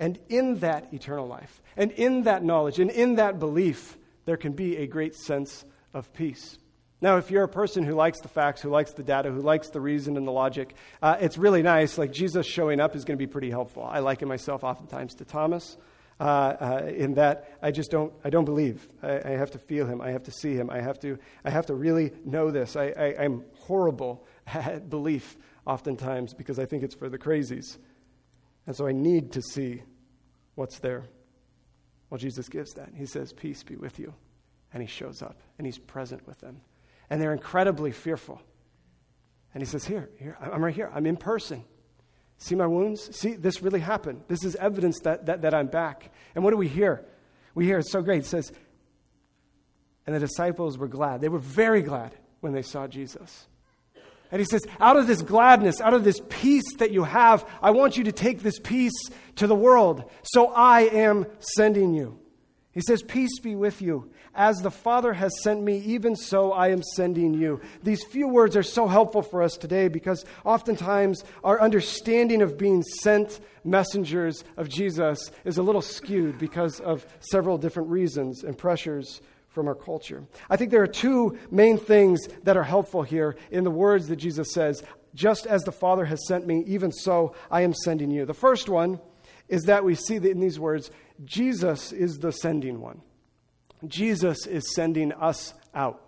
And 0.00 0.18
in 0.28 0.58
that 0.58 0.92
eternal 0.92 1.26
life, 1.26 1.62
and 1.76 1.92
in 1.92 2.24
that 2.24 2.44
knowledge, 2.44 2.78
and 2.78 2.90
in 2.90 3.16
that 3.16 3.38
belief, 3.38 3.96
there 4.26 4.36
can 4.36 4.52
be 4.52 4.76
a 4.76 4.86
great 4.86 5.14
sense 5.14 5.64
of 5.94 6.12
peace. 6.12 6.58
Now, 7.00 7.16
if 7.16 7.30
you're 7.30 7.44
a 7.44 7.48
person 7.48 7.84
who 7.84 7.94
likes 7.94 8.20
the 8.20 8.28
facts, 8.28 8.60
who 8.60 8.70
likes 8.70 8.92
the 8.92 9.04
data, 9.04 9.30
who 9.30 9.40
likes 9.40 9.70
the 9.70 9.80
reason 9.80 10.16
and 10.16 10.26
the 10.26 10.32
logic, 10.32 10.74
uh, 11.00 11.16
it's 11.20 11.38
really 11.38 11.62
nice. 11.62 11.96
Like 11.96 12.12
Jesus 12.12 12.44
showing 12.44 12.80
up 12.80 12.96
is 12.96 13.04
going 13.04 13.16
to 13.16 13.24
be 13.24 13.30
pretty 13.30 13.50
helpful. 13.50 13.84
I 13.84 14.00
liken 14.00 14.26
myself 14.26 14.64
oftentimes 14.64 15.14
to 15.16 15.24
Thomas. 15.24 15.76
Uh, 16.20 16.24
uh, 16.24 16.90
in 16.96 17.14
that 17.14 17.56
I 17.62 17.70
just 17.70 17.92
don't, 17.92 18.12
I 18.24 18.30
don't 18.30 18.44
believe. 18.44 18.88
I, 19.04 19.20
I, 19.24 19.30
have 19.30 19.52
to 19.52 19.58
feel 19.58 19.86
him. 19.86 20.00
I 20.00 20.10
have 20.10 20.24
to 20.24 20.32
see 20.32 20.54
him. 20.54 20.68
I 20.68 20.80
have 20.80 20.98
to, 21.00 21.16
I 21.44 21.50
have 21.50 21.66
to 21.66 21.74
really 21.74 22.12
know 22.24 22.50
this. 22.50 22.74
I, 22.74 22.86
I, 22.86 23.14
I'm 23.20 23.44
horrible 23.54 24.26
at 24.48 24.90
belief 24.90 25.36
oftentimes 25.64 26.34
because 26.34 26.58
I 26.58 26.64
think 26.64 26.82
it's 26.82 26.96
for 26.96 27.08
the 27.08 27.18
crazies. 27.18 27.78
And 28.66 28.74
so 28.74 28.88
I 28.88 28.92
need 28.92 29.30
to 29.32 29.42
see 29.42 29.82
what's 30.56 30.80
there. 30.80 31.04
Well, 32.10 32.18
Jesus 32.18 32.48
gives 32.48 32.72
that. 32.74 32.90
He 32.96 33.06
says, 33.06 33.32
Peace 33.32 33.62
be 33.62 33.76
with 33.76 34.00
you. 34.00 34.12
And 34.74 34.82
he 34.82 34.88
shows 34.88 35.22
up 35.22 35.40
and 35.56 35.66
he's 35.66 35.78
present 35.78 36.26
with 36.26 36.40
them 36.40 36.62
and 37.10 37.20
they're 37.20 37.32
incredibly 37.32 37.92
fearful. 37.92 38.40
And 39.54 39.62
he 39.62 39.66
says, 39.66 39.84
Here, 39.84 40.10
here, 40.18 40.36
I'm 40.40 40.64
right 40.64 40.74
here. 40.74 40.90
I'm 40.94 41.06
in 41.06 41.16
person. 41.16 41.64
See 42.38 42.54
my 42.54 42.66
wounds? 42.66 43.16
See, 43.16 43.34
this 43.34 43.62
really 43.62 43.80
happened. 43.80 44.22
This 44.28 44.44
is 44.44 44.54
evidence 44.56 45.00
that, 45.00 45.26
that, 45.26 45.42
that 45.42 45.54
I'm 45.54 45.66
back. 45.66 46.12
And 46.34 46.44
what 46.44 46.52
do 46.52 46.56
we 46.56 46.68
hear? 46.68 47.04
We 47.54 47.64
hear 47.66 47.78
it's 47.78 47.90
so 47.90 48.00
great. 48.00 48.20
It 48.20 48.26
says, 48.26 48.52
And 50.06 50.14
the 50.14 50.20
disciples 50.20 50.78
were 50.78 50.86
glad. 50.86 51.20
They 51.20 51.28
were 51.28 51.40
very 51.40 51.82
glad 51.82 52.14
when 52.40 52.52
they 52.52 52.62
saw 52.62 52.86
Jesus. 52.86 53.48
And 54.30 54.40
he 54.40 54.46
says, 54.48 54.64
Out 54.78 54.96
of 54.96 55.08
this 55.08 55.20
gladness, 55.20 55.80
out 55.80 55.94
of 55.94 56.04
this 56.04 56.20
peace 56.28 56.76
that 56.78 56.92
you 56.92 57.02
have, 57.02 57.48
I 57.60 57.72
want 57.72 57.96
you 57.96 58.04
to 58.04 58.12
take 58.12 58.42
this 58.42 58.60
peace 58.60 58.94
to 59.36 59.48
the 59.48 59.56
world. 59.56 60.08
So 60.22 60.52
I 60.52 60.82
am 60.82 61.26
sending 61.40 61.92
you. 61.92 62.20
He 62.72 62.80
says, 62.80 63.02
Peace 63.02 63.38
be 63.40 63.54
with 63.54 63.80
you. 63.80 64.10
As 64.34 64.58
the 64.58 64.70
Father 64.70 65.14
has 65.14 65.32
sent 65.42 65.62
me, 65.62 65.78
even 65.78 66.14
so 66.14 66.52
I 66.52 66.68
am 66.68 66.82
sending 66.82 67.34
you. 67.34 67.60
These 67.82 68.04
few 68.04 68.28
words 68.28 68.56
are 68.56 68.62
so 68.62 68.86
helpful 68.86 69.22
for 69.22 69.42
us 69.42 69.56
today 69.56 69.88
because 69.88 70.24
oftentimes 70.44 71.24
our 71.42 71.60
understanding 71.60 72.42
of 72.42 72.58
being 72.58 72.82
sent 72.82 73.40
messengers 73.64 74.44
of 74.56 74.68
Jesus 74.68 75.30
is 75.44 75.58
a 75.58 75.62
little 75.62 75.82
skewed 75.82 76.38
because 76.38 76.78
of 76.80 77.06
several 77.20 77.58
different 77.58 77.88
reasons 77.88 78.44
and 78.44 78.56
pressures 78.56 79.20
from 79.48 79.66
our 79.66 79.74
culture. 79.74 80.24
I 80.48 80.56
think 80.56 80.70
there 80.70 80.82
are 80.82 80.86
two 80.86 81.36
main 81.50 81.78
things 81.78 82.28
that 82.44 82.56
are 82.56 82.62
helpful 82.62 83.02
here 83.02 83.36
in 83.50 83.64
the 83.64 83.70
words 83.70 84.06
that 84.08 84.16
Jesus 84.16 84.52
says, 84.52 84.84
just 85.14 85.46
as 85.46 85.62
the 85.62 85.72
Father 85.72 86.04
has 86.04 86.26
sent 86.28 86.46
me, 86.46 86.62
even 86.66 86.92
so 86.92 87.34
I 87.50 87.62
am 87.62 87.74
sending 87.74 88.10
you. 88.10 88.24
The 88.24 88.34
first 88.34 88.68
one 88.68 89.00
is 89.48 89.62
that 89.64 89.84
we 89.84 89.94
see 89.94 90.18
that 90.18 90.30
in 90.30 90.40
these 90.40 90.60
words, 90.60 90.90
Jesus 91.24 91.92
is 91.92 92.18
the 92.18 92.32
sending 92.32 92.80
one. 92.80 93.02
Jesus 93.86 94.46
is 94.46 94.74
sending 94.74 95.12
us 95.12 95.54
out. 95.74 96.02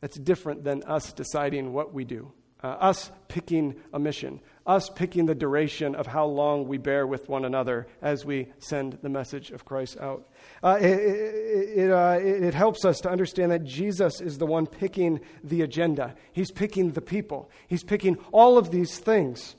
That's 0.00 0.18
different 0.18 0.64
than 0.64 0.82
us 0.84 1.12
deciding 1.12 1.72
what 1.72 1.94
we 1.94 2.04
do, 2.04 2.32
uh, 2.62 2.68
us 2.68 3.10
picking 3.28 3.74
a 3.92 3.98
mission, 3.98 4.40
us 4.66 4.90
picking 4.90 5.26
the 5.26 5.34
duration 5.34 5.94
of 5.94 6.06
how 6.06 6.26
long 6.26 6.68
we 6.68 6.76
bear 6.76 7.06
with 7.06 7.28
one 7.28 7.44
another 7.44 7.86
as 8.02 8.24
we 8.24 8.48
send 8.58 8.98
the 9.02 9.08
message 9.08 9.50
of 9.50 9.64
Christ 9.64 9.98
out. 9.98 10.28
Uh, 10.62 10.78
it, 10.80 10.84
it, 10.84 11.90
uh, 11.90 12.18
it 12.20 12.54
helps 12.54 12.84
us 12.84 13.00
to 13.00 13.10
understand 13.10 13.50
that 13.52 13.64
Jesus 13.64 14.20
is 14.20 14.38
the 14.38 14.46
one 14.46 14.66
picking 14.66 15.20
the 15.42 15.62
agenda, 15.62 16.14
He's 16.32 16.50
picking 16.50 16.92
the 16.92 17.00
people, 17.00 17.50
He's 17.66 17.84
picking 17.84 18.18
all 18.32 18.58
of 18.58 18.70
these 18.70 18.98
things. 18.98 19.56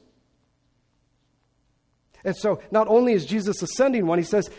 And 2.27 2.36
so, 2.36 2.60
not 2.72 2.89
only 2.89 3.13
is 3.13 3.25
Jesus 3.25 3.62
ascending 3.62 4.05
one, 4.05 4.19
he 4.19 4.25
says, 4.25 4.50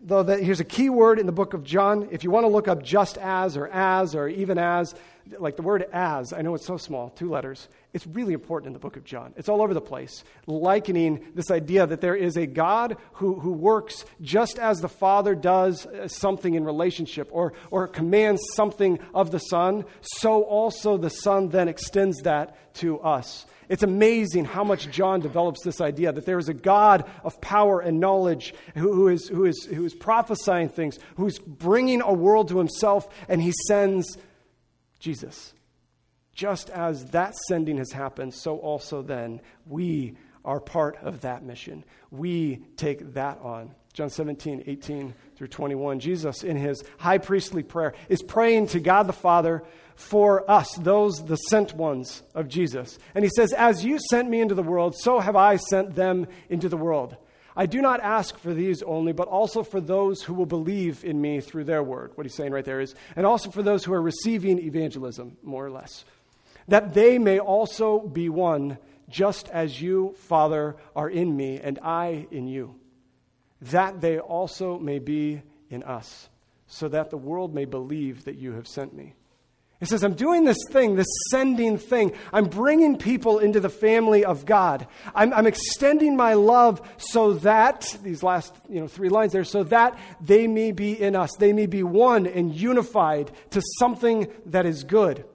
though 0.00 0.22
that 0.22 0.44
here's 0.44 0.60
a 0.60 0.64
key 0.64 0.90
word 0.90 1.18
in 1.18 1.26
the 1.26 1.32
book 1.32 1.54
of 1.54 1.64
John. 1.64 2.06
If 2.12 2.22
you 2.22 2.30
want 2.30 2.44
to 2.44 2.48
look 2.48 2.68
up 2.68 2.84
just 2.84 3.18
as 3.18 3.56
or 3.56 3.66
as 3.66 4.14
or 4.14 4.28
even 4.28 4.58
as, 4.58 4.94
like 5.40 5.56
the 5.56 5.62
word 5.62 5.86
as, 5.92 6.32
I 6.32 6.42
know 6.42 6.54
it's 6.54 6.64
so 6.64 6.76
small, 6.76 7.10
two 7.10 7.28
letters, 7.28 7.66
it's 7.92 8.06
really 8.06 8.32
important 8.32 8.68
in 8.68 8.72
the 8.74 8.78
book 8.78 8.96
of 8.96 9.02
John. 9.02 9.34
It's 9.36 9.48
all 9.48 9.60
over 9.60 9.74
the 9.74 9.80
place, 9.80 10.22
likening 10.46 11.26
this 11.34 11.50
idea 11.50 11.84
that 11.84 12.00
there 12.00 12.14
is 12.14 12.36
a 12.36 12.46
God 12.46 12.96
who, 13.14 13.40
who 13.40 13.50
works 13.50 14.04
just 14.22 14.60
as 14.60 14.78
the 14.78 14.88
Father 14.88 15.34
does 15.34 15.84
uh, 15.84 16.06
something 16.06 16.54
in 16.54 16.62
relationship 16.62 17.28
or, 17.32 17.54
or 17.72 17.88
commands 17.88 18.40
something 18.54 19.00
of 19.12 19.32
the 19.32 19.40
Son, 19.40 19.84
so 20.00 20.44
also 20.44 20.96
the 20.96 21.10
Son 21.10 21.48
then 21.48 21.66
extends 21.66 22.22
that 22.22 22.56
to 22.74 23.00
us. 23.00 23.46
It's 23.68 23.82
amazing 23.82 24.44
how 24.44 24.64
much 24.64 24.90
John 24.90 25.20
develops 25.20 25.62
this 25.64 25.80
idea 25.80 26.12
that 26.12 26.26
there 26.26 26.38
is 26.38 26.48
a 26.48 26.54
God 26.54 27.08
of 27.24 27.40
power 27.40 27.80
and 27.80 27.98
knowledge 27.98 28.54
who, 28.74 28.92
who, 28.92 29.08
is, 29.08 29.28
who, 29.28 29.44
is, 29.44 29.64
who 29.64 29.84
is 29.84 29.94
prophesying 29.94 30.68
things, 30.68 30.98
who's 31.16 31.38
bringing 31.38 32.00
a 32.00 32.12
world 32.12 32.48
to 32.48 32.58
himself, 32.58 33.08
and 33.28 33.42
he 33.42 33.52
sends 33.66 34.18
Jesus. 34.98 35.52
Just 36.32 36.70
as 36.70 37.06
that 37.06 37.34
sending 37.48 37.78
has 37.78 37.92
happened, 37.92 38.34
so 38.34 38.58
also 38.58 39.02
then 39.02 39.40
we 39.66 40.16
are 40.44 40.60
part 40.60 40.96
of 41.02 41.22
that 41.22 41.42
mission. 41.42 41.84
We 42.10 42.62
take 42.76 43.14
that 43.14 43.38
on. 43.40 43.74
John 43.96 44.10
17, 44.10 44.64
18 44.66 45.14
through 45.36 45.46
21. 45.46 46.00
Jesus, 46.00 46.44
in 46.44 46.54
his 46.58 46.84
high 46.98 47.16
priestly 47.16 47.62
prayer, 47.62 47.94
is 48.10 48.22
praying 48.22 48.66
to 48.68 48.78
God 48.78 49.06
the 49.06 49.14
Father 49.14 49.64
for 49.94 50.50
us, 50.50 50.74
those, 50.74 51.24
the 51.24 51.36
sent 51.36 51.72
ones 51.72 52.22
of 52.34 52.46
Jesus. 52.46 52.98
And 53.14 53.24
he 53.24 53.30
says, 53.34 53.54
As 53.54 53.86
you 53.86 53.98
sent 54.10 54.28
me 54.28 54.42
into 54.42 54.54
the 54.54 54.62
world, 54.62 54.94
so 54.98 55.18
have 55.18 55.34
I 55.34 55.56
sent 55.56 55.94
them 55.94 56.26
into 56.50 56.68
the 56.68 56.76
world. 56.76 57.16
I 57.56 57.64
do 57.64 57.80
not 57.80 58.00
ask 58.00 58.36
for 58.36 58.52
these 58.52 58.82
only, 58.82 59.12
but 59.12 59.28
also 59.28 59.62
for 59.62 59.80
those 59.80 60.20
who 60.20 60.34
will 60.34 60.44
believe 60.44 61.02
in 61.02 61.18
me 61.18 61.40
through 61.40 61.64
their 61.64 61.82
word. 61.82 62.12
What 62.16 62.26
he's 62.26 62.34
saying 62.34 62.52
right 62.52 62.66
there 62.66 62.82
is, 62.82 62.94
and 63.16 63.24
also 63.24 63.50
for 63.50 63.62
those 63.62 63.82
who 63.82 63.94
are 63.94 64.02
receiving 64.02 64.58
evangelism, 64.58 65.38
more 65.42 65.64
or 65.64 65.70
less, 65.70 66.04
that 66.68 66.92
they 66.92 67.16
may 67.18 67.38
also 67.38 68.00
be 68.00 68.28
one, 68.28 68.76
just 69.08 69.48
as 69.48 69.80
you, 69.80 70.14
Father, 70.18 70.76
are 70.94 71.08
in 71.08 71.34
me, 71.34 71.60
and 71.62 71.78
I 71.78 72.26
in 72.30 72.46
you, 72.46 72.74
that 73.62 74.00
they 74.00 74.18
also 74.18 74.78
may 74.78 74.98
be 74.98 75.42
in 75.70 75.82
us, 75.82 76.28
so 76.66 76.88
that 76.88 77.10
the 77.10 77.16
world 77.16 77.54
may 77.54 77.64
believe 77.64 78.24
that 78.24 78.36
you 78.36 78.52
have 78.52 78.68
sent 78.68 78.94
me. 78.94 79.14
It 79.78 79.88
says, 79.88 80.02
I'm 80.02 80.14
doing 80.14 80.44
this 80.44 80.56
thing, 80.70 80.96
this 80.96 81.06
sending 81.30 81.76
thing. 81.76 82.12
I'm 82.32 82.46
bringing 82.46 82.96
people 82.96 83.40
into 83.40 83.60
the 83.60 83.68
family 83.68 84.24
of 84.24 84.46
God. 84.46 84.86
I'm, 85.14 85.34
I'm, 85.34 85.46
extending 85.46 86.16
my 86.16 86.32
love 86.32 86.80
so 86.96 87.34
that, 87.34 87.94
these 88.02 88.22
last 88.22 88.54
you 88.70 88.80
know, 88.80 88.88
three 88.88 89.10
lines 89.10 89.32
there, 89.32 89.44
so 89.44 89.64
that 89.64 89.98
they 90.18 90.46
may 90.46 90.72
be 90.72 90.98
in 90.98 91.14
us. 91.14 91.30
They 91.38 91.52
may 91.52 91.66
be 91.66 91.82
one 91.82 92.26
and 92.26 92.54
unified 92.54 93.30
to 93.50 93.60
something 93.78 94.28
that 94.46 94.64
is 94.64 94.82
good. 94.82 95.26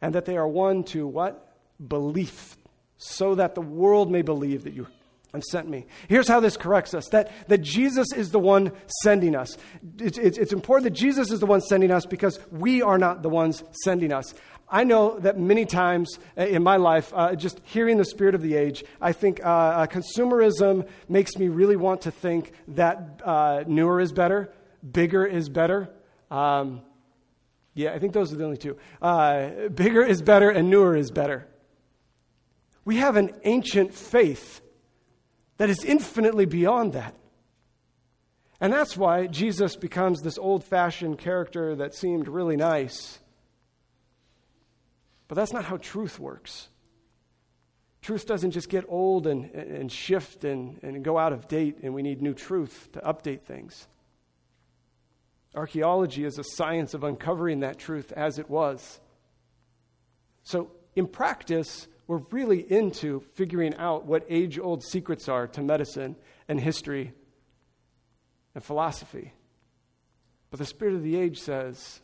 And 0.00 0.14
that 0.14 0.24
they 0.24 0.38
are 0.38 0.48
one 0.48 0.82
to 0.84 1.06
what? 1.06 1.54
Belief. 1.86 2.56
So 2.96 3.34
that 3.34 3.54
the 3.54 3.60
world 3.60 4.10
may 4.10 4.22
believe 4.22 4.64
that 4.64 4.72
you 4.72 4.86
and 5.32 5.44
sent 5.44 5.68
me. 5.68 5.86
Here's 6.08 6.28
how 6.28 6.40
this 6.40 6.56
corrects 6.56 6.94
us 6.94 7.08
that, 7.08 7.30
that 7.48 7.62
Jesus 7.62 8.12
is 8.14 8.30
the 8.30 8.38
one 8.38 8.72
sending 9.02 9.34
us. 9.34 9.56
It's, 9.98 10.18
it's, 10.18 10.38
it's 10.38 10.52
important 10.52 10.84
that 10.84 10.98
Jesus 10.98 11.30
is 11.30 11.40
the 11.40 11.46
one 11.46 11.60
sending 11.60 11.90
us 11.90 12.06
because 12.06 12.38
we 12.50 12.82
are 12.82 12.98
not 12.98 13.22
the 13.22 13.28
ones 13.28 13.62
sending 13.84 14.12
us. 14.12 14.34
I 14.68 14.82
know 14.84 15.18
that 15.20 15.38
many 15.38 15.64
times 15.64 16.18
uh, 16.36 16.42
in 16.42 16.62
my 16.62 16.76
life, 16.76 17.12
uh, 17.14 17.36
just 17.36 17.60
hearing 17.64 17.98
the 17.98 18.04
spirit 18.04 18.34
of 18.34 18.42
the 18.42 18.54
age, 18.56 18.84
I 19.00 19.12
think 19.12 19.44
uh, 19.44 19.48
uh, 19.48 19.86
consumerism 19.86 20.88
makes 21.08 21.36
me 21.36 21.48
really 21.48 21.76
want 21.76 22.02
to 22.02 22.10
think 22.10 22.52
that 22.68 23.20
uh, 23.24 23.64
newer 23.66 24.00
is 24.00 24.12
better, 24.12 24.52
bigger 24.90 25.24
is 25.24 25.48
better. 25.48 25.90
Um, 26.30 26.82
yeah, 27.74 27.92
I 27.92 27.98
think 27.98 28.12
those 28.12 28.32
are 28.32 28.36
the 28.36 28.44
only 28.44 28.56
two. 28.56 28.76
Uh, 29.00 29.68
bigger 29.68 30.02
is 30.02 30.22
better, 30.22 30.50
and 30.50 30.70
newer 30.70 30.96
is 30.96 31.10
better. 31.10 31.46
We 32.84 32.96
have 32.96 33.16
an 33.16 33.32
ancient 33.44 33.94
faith 33.94 34.60
that 35.58 35.70
is 35.70 35.84
infinitely 35.84 36.46
beyond 36.46 36.92
that. 36.92 37.14
And 38.60 38.72
that's 38.72 38.96
why 38.96 39.26
Jesus 39.26 39.76
becomes 39.76 40.22
this 40.22 40.38
old 40.38 40.64
fashioned 40.64 41.18
character 41.18 41.76
that 41.76 41.94
seemed 41.94 42.28
really 42.28 42.56
nice. 42.56 43.18
But 45.28 45.34
that's 45.34 45.52
not 45.52 45.64
how 45.64 45.76
truth 45.76 46.18
works. 46.18 46.68
Truth 48.00 48.26
doesn't 48.26 48.52
just 48.52 48.68
get 48.68 48.84
old 48.88 49.26
and, 49.26 49.50
and 49.52 49.90
shift 49.90 50.44
and, 50.44 50.78
and 50.82 51.04
go 51.04 51.18
out 51.18 51.32
of 51.32 51.48
date, 51.48 51.78
and 51.82 51.92
we 51.92 52.02
need 52.02 52.22
new 52.22 52.34
truth 52.34 52.88
to 52.92 53.00
update 53.00 53.42
things. 53.42 53.88
Archaeology 55.54 56.24
is 56.24 56.38
a 56.38 56.44
science 56.44 56.94
of 56.94 57.02
uncovering 57.02 57.60
that 57.60 57.78
truth 57.78 58.12
as 58.12 58.38
it 58.38 58.48
was. 58.48 59.00
So, 60.44 60.70
in 60.94 61.08
practice, 61.08 61.88
we're 62.06 62.22
really 62.30 62.60
into 62.70 63.20
figuring 63.34 63.74
out 63.76 64.06
what 64.06 64.24
age 64.28 64.58
old 64.58 64.84
secrets 64.84 65.28
are 65.28 65.46
to 65.48 65.62
medicine 65.62 66.16
and 66.48 66.60
history 66.60 67.12
and 68.54 68.62
philosophy. 68.62 69.32
But 70.50 70.60
the 70.60 70.66
spirit 70.66 70.94
of 70.94 71.02
the 71.02 71.16
age 71.16 71.40
says 71.40 72.00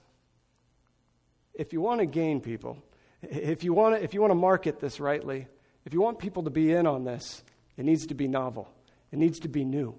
if 1.55 1.73
you 1.73 1.81
want 1.81 2.01
to 2.01 2.07
gain 2.07 2.41
people, 2.41 2.83
if 3.23 3.63
you 3.63 3.73
want 3.73 3.97
to, 3.97 4.03
if 4.03 4.15
you 4.15 4.21
want 4.21 4.31
to 4.31 4.37
market 4.37 4.81
this 4.81 4.99
rightly, 4.99 5.47
if 5.85 5.93
you 5.93 6.01
want 6.01 6.19
people 6.19 6.43
to 6.45 6.51
be 6.51 6.73
in 6.73 6.87
on 6.87 7.05
this, 7.05 7.43
it 7.77 7.85
needs 7.85 8.07
to 8.07 8.15
be 8.15 8.27
novel, 8.27 8.69
it 9.11 9.19
needs 9.19 9.39
to 9.41 9.49
be 9.49 9.65
new. 9.65 9.95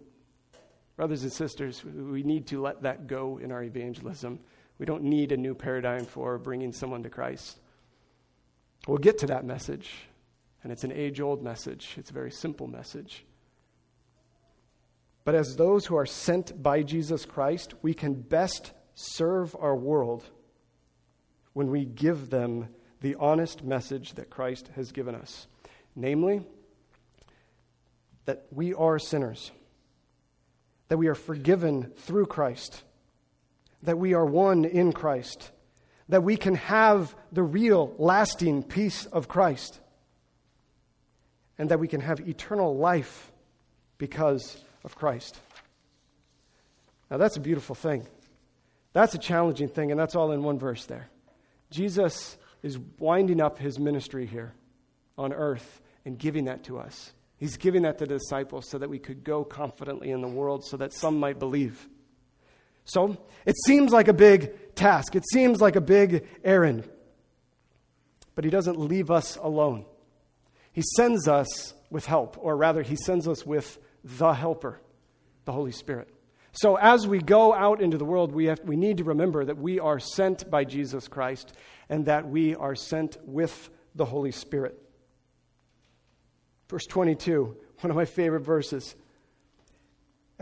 Brothers 0.95 1.24
and 1.24 1.33
sisters, 1.33 1.83
we 1.83 2.22
need 2.22 2.48
to 2.48 2.62
let 2.62 2.83
that 2.83 3.07
go 3.07 3.39
in 3.41 3.51
our 3.51 3.63
evangelism. 3.63 4.39
We 4.77 4.86
don't 4.86 5.03
need 5.03 5.31
a 5.31 5.38
new 5.38 5.55
paradigm 5.55 6.05
for 6.05 6.38
bringing 6.38 6.72
someone 6.72 7.01
to 7.03 7.10
Christ. 7.10 7.60
We'll 8.88 8.98
get 8.98 9.18
to 9.20 9.28
that 9.28 9.46
message, 9.46 9.92
and 10.62 10.72
it's 10.72 10.84
an 10.84 10.92
age 10.92 11.22
old 11.22 11.42
message. 11.42 11.96
It's 11.98 12.10
a 12.10 12.13
very 12.13 12.32
simple 12.32 12.68
message. 12.68 13.25
But 15.24 15.36
as 15.36 15.56
those 15.56 15.86
who 15.86 15.96
are 15.96 16.06
sent 16.06 16.62
by 16.62 16.84
Jesus 16.84 17.25
Christ, 17.25 17.74
we 17.82 17.94
can 17.94 18.13
best 18.13 18.74
serve 18.94 19.56
our 19.60 19.75
world 19.75 20.25
when 21.54 21.70
we 21.70 21.86
give 21.86 22.30
them 22.30 22.68
the 23.00 23.16
honest 23.16 23.63
message 23.63 24.13
that 24.13 24.30
Christ 24.30 24.70
has 24.75 24.92
given 24.92 25.16
us 25.16 25.48
namely, 25.96 26.42
that 28.25 28.46
we 28.52 28.74
are 28.74 28.98
sinners, 29.00 29.52
that 30.88 30.98
we 30.98 31.08
are 31.08 31.16
forgiven 31.16 31.92
through 31.98 32.25
Christ, 32.25 32.84
that 33.82 33.98
we 33.98 34.13
are 34.13 34.25
one 34.25 34.66
in 34.66 34.94
Christ 34.94 35.52
that 36.13 36.22
we 36.22 36.38
can 36.38 36.53
have 36.53 37.15
the 37.32 37.41
real, 37.41 37.91
lasting 37.98 38.62
peace 38.62 39.08
of 39.08 39.27
Christ, 39.27 39.79
and 41.58 41.70
that 41.70 41.79
we 41.79 41.88
can 41.88 42.01
have 42.01 42.20
eternal 42.20 42.77
life 42.77 43.32
because 43.98 44.63
of 44.84 44.93
Christ. 44.93 45.39
Now, 47.10 47.17
that's 47.17 47.36
a 47.36 47.39
beautiful 47.39 47.74
thing. 47.74 48.05
That's 48.91 49.15
a 49.15 49.17
challenging 49.17 49.70
thing, 49.70 49.89
and 49.89 50.00
that's 50.00 50.15
all 50.15 50.32
in 50.34 50.43
one 50.43 50.60
verse 50.60 50.86
there. 50.86 51.10
Jesus 51.72 52.38
is 52.62 52.77
winding 53.00 53.41
up 53.41 53.58
his 53.58 53.79
ministry 53.79 54.27
here 54.27 54.53
on 55.17 55.34
earth 55.34 55.82
and 56.05 56.15
giving 56.15 56.46
that 56.46 56.63
to 56.65 56.77
us. 56.77 57.12
He's 57.38 57.58
giving 57.58 57.82
that 57.82 57.98
to 57.98 58.05
the 58.05 58.20
disciples 58.20 58.70
so 58.70 58.77
that 58.77 58.88
we 58.88 59.00
could 59.00 59.24
go 59.24 59.43
confidently 59.43 60.12
in 60.12 60.22
the 60.22 60.27
world 60.27 60.63
so 60.63 60.77
that 60.77 60.93
some 60.93 61.20
might 61.20 61.39
believe. 61.39 61.89
So 62.86 63.18
it 63.46 63.56
seems 63.66 63.92
like 63.92 64.08
a 64.08 64.13
big 64.13 64.75
task, 64.75 65.16
it 65.16 65.24
seems 65.32 65.62
like 65.62 65.75
a 65.75 65.82
big 65.82 66.28
errand. 66.44 66.90
But 68.36 68.44
he 68.44 68.50
doesn't 68.50 68.80
leave 68.80 69.12
us 69.12 69.38
alone. 69.38 69.86
He 70.72 70.82
sends 70.96 71.28
us 71.28 71.74
with 71.92 72.06
help, 72.06 72.38
or 72.40 72.58
rather, 72.58 72.82
he 72.82 72.96
sends 72.96 73.28
us 73.28 73.46
with 73.46 73.78
the 74.04 74.34
helper, 74.34 74.82
the 75.46 75.52
Holy 75.52 75.72
Spirit. 75.72 76.10
So 76.52 76.75
as 76.75 77.08
we 77.08 77.20
go 77.20 77.54
out 77.54 77.82
into 77.82 77.98
the 77.98 78.06
world, 78.06 78.32
we, 78.32 78.46
have, 78.46 78.60
we 78.63 78.75
need 78.75 78.98
to 78.98 79.04
remember 79.04 79.44
that 79.46 79.58
we 79.58 79.80
are 79.80 80.00
sent 80.00 80.50
by 80.50 80.63
Jesus 80.63 81.08
Christ 81.08 81.54
and 81.90 82.06
that 82.06 82.28
we 82.28 82.56
are 82.56 82.75
sent 82.75 83.18
with 83.25 83.70
the 83.96 84.06
Holy 84.06 84.32
Spirit. 84.32 84.80
Verse 86.70 86.86
22, 86.86 87.58
one 87.80 87.92
of 87.92 87.96
my 87.96 88.06
favorite 88.06 88.42
verses. 88.42 88.96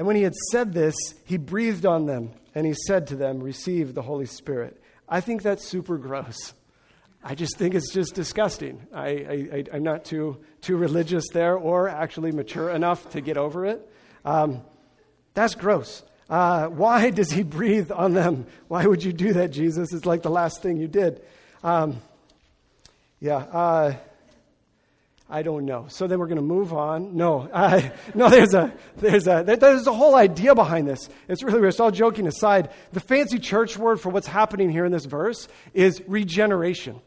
And 0.02 0.08
when 0.08 0.16
he 0.16 0.24
had 0.24 0.34
said 0.50 0.74
this, 0.74 0.96
he 1.26 1.38
breathed 1.38 1.86
on 1.86 2.08
them 2.08 2.32
and 2.56 2.66
he 2.66 2.74
said 2.74 3.06
to 3.10 3.16
them, 3.16 3.40
Receive 3.40 3.94
the 3.94 4.02
Holy 4.02 4.26
Spirit. 4.26 4.82
I 5.08 5.22
think 5.22 5.44
that's 5.44 5.64
super 5.64 6.00
gross. 6.00 6.54
I 7.24 7.36
just 7.36 7.56
think 7.56 7.76
it's 7.76 7.94
just 7.94 8.16
disgusting. 8.16 8.88
I, 8.92 9.64
am 9.72 9.84
not 9.84 10.04
too, 10.04 10.40
too 10.62 10.76
religious 10.76 11.26
there 11.34 11.56
or 11.56 11.88
actually 11.88 12.32
mature 12.32 12.72
enough 12.72 13.12
to 13.12 13.22
get 13.22 13.38
over 13.38 13.64
it. 13.68 13.88
Um, 14.26 14.62
that's 15.36 15.54
gross. 15.54 16.02
Uh, 16.28 16.66
why 16.70 17.12
does 17.12 17.30
he 17.30 17.44
breathe 17.44 17.92
on 17.92 18.16
them? 18.16 18.48
Why 18.70 18.88
would 18.88 19.04
you 19.04 19.14
do 19.14 19.34
that, 19.34 19.52
Jesus? 19.52 19.94
It's 19.94 20.08
like 20.08 20.24
the 20.24 20.32
last 20.32 20.64
thing 20.64 20.78
you 20.78 20.88
did. 20.88 21.22
Um, 21.64 22.02
yeah. 23.20 23.36
Uh, 23.36 23.96
I 25.32 25.44
don't 25.44 25.66
know. 25.66 25.86
So 25.88 26.08
then 26.08 26.20
we're 26.20 26.28
going 26.28 26.36
to 26.36 26.44
move 26.44 26.74
on. 26.74 27.16
No, 27.16 27.50
I, 27.54 27.94
no, 28.14 28.30
there's 28.30 28.54
a, 28.54 28.74
there's 28.98 29.28
a, 29.28 29.44
there's 29.46 29.88
a 29.88 29.94
whole 29.94 30.16
idea 30.16 30.54
behind 30.54 30.88
this. 30.88 31.10
It's 31.30 31.42
really 31.42 31.62
weird. 31.62 31.74
So 31.74 31.86
all 31.86 31.92
joking 31.92 32.28
aside, 32.28 32.70
the 32.92 33.00
fancy 33.00 33.40
church 33.40 33.78
word 33.78 34.02
for 34.02 34.10
what's 34.10 34.28
happening 34.28 34.70
here 34.70 34.84
in 34.84 34.92
this 34.92 35.06
verse 35.06 35.48
is 35.74 36.04
regeneration. 36.06 37.00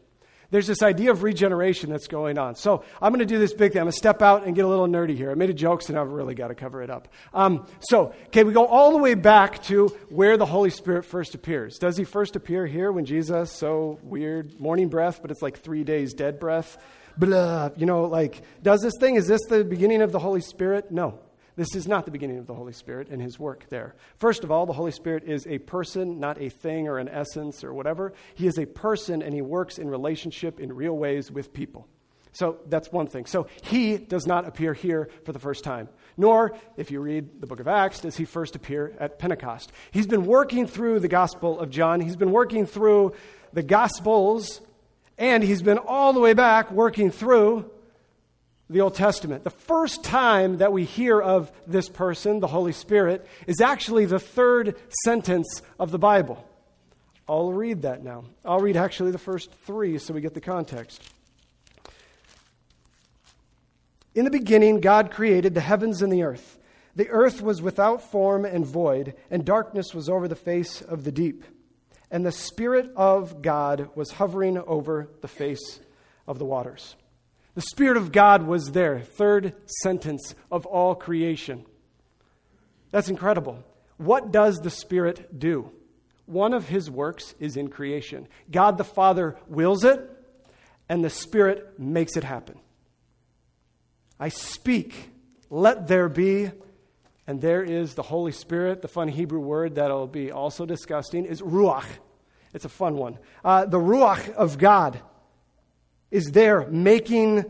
There's 0.51 0.67
this 0.67 0.81
idea 0.81 1.11
of 1.11 1.23
regeneration 1.23 1.89
that's 1.89 2.07
going 2.07 2.37
on. 2.37 2.55
So 2.55 2.83
I'm 3.01 3.11
going 3.11 3.19
to 3.19 3.25
do 3.25 3.39
this 3.39 3.53
big 3.53 3.73
thing. 3.73 3.81
I'm 3.81 3.85
going 3.85 3.91
to 3.91 3.97
step 3.97 4.21
out 4.21 4.45
and 4.45 4.55
get 4.55 4.65
a 4.65 4.67
little 4.67 4.87
nerdy 4.87 5.15
here. 5.15 5.31
I 5.31 5.35
made 5.35 5.49
a 5.49 5.53
joke, 5.53 5.81
so 5.81 5.93
now 5.93 6.01
I've 6.01 6.11
really 6.11 6.35
got 6.35 6.47
to 6.47 6.55
cover 6.55 6.81
it 6.81 6.89
up. 6.89 7.07
Um, 7.33 7.67
so, 7.79 8.13
okay, 8.27 8.43
we 8.43 8.53
go 8.53 8.65
all 8.65 8.91
the 8.91 8.97
way 8.97 9.15
back 9.15 9.63
to 9.63 9.87
where 10.09 10.37
the 10.37 10.45
Holy 10.45 10.69
Spirit 10.69 11.03
first 11.05 11.35
appears. 11.35 11.77
Does 11.77 11.97
he 11.97 12.03
first 12.03 12.35
appear 12.35 12.65
here 12.65 12.91
when 12.91 13.05
Jesus, 13.05 13.51
so 13.51 13.99
weird, 14.03 14.59
morning 14.59 14.87
breath, 14.87 15.21
but 15.21 15.31
it's 15.31 15.41
like 15.41 15.59
three 15.59 15.83
days 15.83 16.13
dead 16.13 16.39
breath? 16.39 16.77
Blah, 17.17 17.69
you 17.75 17.85
know, 17.85 18.05
like, 18.05 18.41
does 18.61 18.81
this 18.81 18.93
thing, 18.99 19.15
is 19.15 19.27
this 19.27 19.41
the 19.49 19.63
beginning 19.63 20.01
of 20.01 20.11
the 20.11 20.19
Holy 20.19 20.41
Spirit? 20.41 20.91
No. 20.91 21.19
This 21.57 21.73
is 21.73 21.87
not 21.87 22.03
the 22.03 22.11
beginning 22.11 22.37
of 22.37 22.47
the 22.47 22.53
Holy 22.53 22.73
Spirit 22.73 23.07
and 23.09 23.21
his 23.21 23.39
work 23.39 23.65
there. 23.69 23.95
First 24.17 24.43
of 24.43 24.51
all, 24.51 24.65
the 24.65 24.73
Holy 24.73 24.91
Spirit 24.91 25.23
is 25.23 25.47
a 25.47 25.57
person, 25.59 26.19
not 26.19 26.41
a 26.41 26.49
thing 26.49 26.89
or 26.89 26.97
an 26.97 27.07
essence 27.07 27.63
or 27.63 27.73
whatever. 27.73 28.13
He 28.33 28.45
is 28.45 28.57
a 28.57 28.65
person 28.65 29.21
and 29.21 29.33
he 29.33 29.41
works 29.41 29.77
in 29.77 29.89
relationship 29.89 30.59
in 30.59 30.73
real 30.73 30.97
ways 30.97 31.31
with 31.31 31.53
people. 31.53 31.87
So 32.33 32.57
that's 32.67 32.91
one 32.91 33.07
thing. 33.07 33.25
So 33.25 33.47
he 33.63 33.97
does 33.97 34.27
not 34.27 34.45
appear 34.45 34.73
here 34.73 35.09
for 35.23 35.31
the 35.31 35.39
first 35.39 35.63
time. 35.63 35.87
Nor, 36.17 36.57
if 36.75 36.91
you 36.91 36.99
read 36.99 37.39
the 37.39 37.47
book 37.47 37.61
of 37.61 37.67
Acts, 37.69 38.01
does 38.01 38.17
he 38.17 38.25
first 38.25 38.57
appear 38.57 38.93
at 38.99 39.17
Pentecost. 39.19 39.71
He's 39.91 40.07
been 40.07 40.25
working 40.25 40.67
through 40.67 40.99
the 40.99 41.07
Gospel 41.07 41.57
of 41.57 41.69
John. 41.69 42.01
He's 42.01 42.17
been 42.17 42.31
working 42.31 42.65
through 42.65 43.13
the 43.53 43.63
Gospels 43.63 44.59
and 45.17 45.43
he's 45.43 45.61
been 45.61 45.77
all 45.77 46.13
the 46.13 46.19
way 46.19 46.33
back 46.33 46.71
working 46.71 47.11
through 47.11 47.69
the 48.69 48.81
Old 48.81 48.95
Testament. 48.95 49.43
The 49.43 49.49
first 49.49 50.03
time 50.03 50.57
that 50.57 50.73
we 50.73 50.85
hear 50.85 51.21
of 51.21 51.51
this 51.67 51.87
person, 51.87 52.39
the 52.39 52.47
Holy 52.47 52.71
Spirit, 52.71 53.25
is 53.47 53.61
actually 53.61 54.05
the 54.05 54.19
third 54.19 54.75
sentence 55.03 55.61
of 55.79 55.91
the 55.91 55.99
Bible. 55.99 56.47
I'll 57.27 57.53
read 57.53 57.83
that 57.83 58.03
now. 58.03 58.25
I'll 58.43 58.59
read 58.59 58.77
actually 58.77 59.11
the 59.11 59.17
first 59.17 59.51
three 59.65 59.97
so 59.97 60.13
we 60.13 60.21
get 60.21 60.33
the 60.33 60.41
context. 60.41 61.01
In 64.13 64.25
the 64.25 64.31
beginning, 64.31 64.79
God 64.79 65.11
created 65.11 65.53
the 65.53 65.61
heavens 65.61 66.01
and 66.01 66.11
the 66.11 66.23
earth. 66.23 66.57
The 66.95 67.09
earth 67.09 67.41
was 67.41 67.61
without 67.61 68.01
form 68.01 68.45
and 68.45 68.65
void, 68.65 69.15
and 69.29 69.43
darkness 69.43 69.93
was 69.93 70.07
over 70.07 70.27
the 70.27 70.35
face 70.35 70.81
of 70.81 71.03
the 71.03 71.11
deep 71.11 71.43
and 72.11 72.25
the 72.25 72.31
Spirit 72.31 72.91
of 72.95 73.41
God 73.41 73.89
was 73.95 74.11
hovering 74.11 74.57
over 74.57 75.09
the 75.21 75.27
face 75.27 75.79
of 76.27 76.39
the 76.39 76.45
waters. 76.45 76.95
The 77.55 77.61
Spirit 77.61 77.97
of 77.97 78.11
God 78.11 78.43
was 78.43 78.71
there, 78.71 78.99
third 78.99 79.53
sentence 79.81 80.35
of 80.51 80.65
all 80.65 80.93
creation. 80.95 81.65
That's 82.91 83.09
incredible. 83.09 83.63
What 83.97 84.31
does 84.31 84.57
the 84.57 84.69
Spirit 84.69 85.39
do? 85.39 85.71
One 86.25 86.53
of 86.53 86.67
his 86.67 86.89
works 86.89 87.33
is 87.39 87.55
in 87.55 87.69
creation. 87.69 88.27
God 88.51 88.77
the 88.77 88.83
Father 88.83 89.37
wills 89.47 89.83
it, 89.83 90.09
and 90.89 91.03
the 91.03 91.09
Spirit 91.09 91.79
makes 91.79 92.17
it 92.17 92.23
happen. 92.23 92.59
I 94.19 94.29
speak, 94.29 95.09
let 95.49 95.87
there 95.87 96.09
be, 96.09 96.51
and 97.27 97.41
there 97.41 97.63
is 97.63 97.95
the 97.95 98.03
Holy 98.03 98.31
Spirit. 98.31 98.81
The 98.81 98.87
fun 98.87 99.07
Hebrew 99.07 99.39
word 99.39 99.75
that'll 99.75 100.07
be 100.07 100.31
also 100.31 100.65
disgusting 100.65 101.25
is 101.25 101.41
ruach. 101.41 101.85
It's 102.53 102.65
a 102.65 102.69
fun 102.69 102.95
one. 102.95 103.17
Uh, 103.43 103.65
the 103.65 103.79
ruach 103.79 104.31
of 104.33 104.57
God 104.57 104.99
is 106.11 106.31
there 106.31 106.67
making 106.67 107.45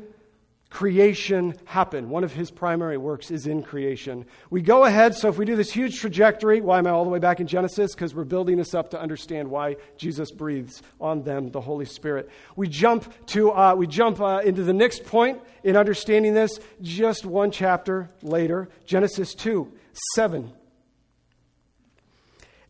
creation 0.75 1.55
happen. 1.63 2.10
One 2.10 2.25
of 2.25 2.34
his 2.34 2.51
primary 2.51 2.98
works 2.98 3.32
is 3.32 3.48
in 3.48 3.63
creation. 3.63 4.25
We 4.50 4.62
go 4.62 4.84
ahead, 4.84 5.15
so 5.15 5.29
if 5.29 5.38
we 5.38 5.46
do 5.46 5.55
this 5.55 5.72
huge 5.72 6.01
trajectory, 6.01 6.60
why 6.60 6.79
am 6.79 6.86
I 6.86 6.89
all 6.89 7.05
the 7.05 7.10
way 7.10 7.20
back 7.20 7.39
in 7.39 7.48
Genesis? 7.48 7.96
Because 7.96 8.13
we're 8.13 8.25
building 8.25 8.58
this 8.58 8.74
up 8.74 8.89
to 8.89 9.00
understand 9.00 9.50
why 9.50 9.77
Jesus 9.96 10.32
breathes 10.32 10.84
on 11.00 11.24
them 11.24 11.50
the 11.50 11.62
Holy 11.62 11.86
Spirit. 11.86 12.29
We 12.58 12.67
jump 12.67 13.10
to 13.27 13.53
uh, 13.53 13.75
we 13.75 13.88
jump 13.88 14.20
uh, 14.20 14.41
into 14.44 14.63
the 14.63 14.74
next 14.74 15.05
point 15.05 15.39
in 15.63 15.77
understanding 15.77 16.34
this 16.34 16.60
just 16.82 17.26
one 17.26 17.52
chapter 17.52 18.10
later, 18.21 18.67
Genesis 18.86 19.34
2, 19.34 19.71
7. 20.15 20.52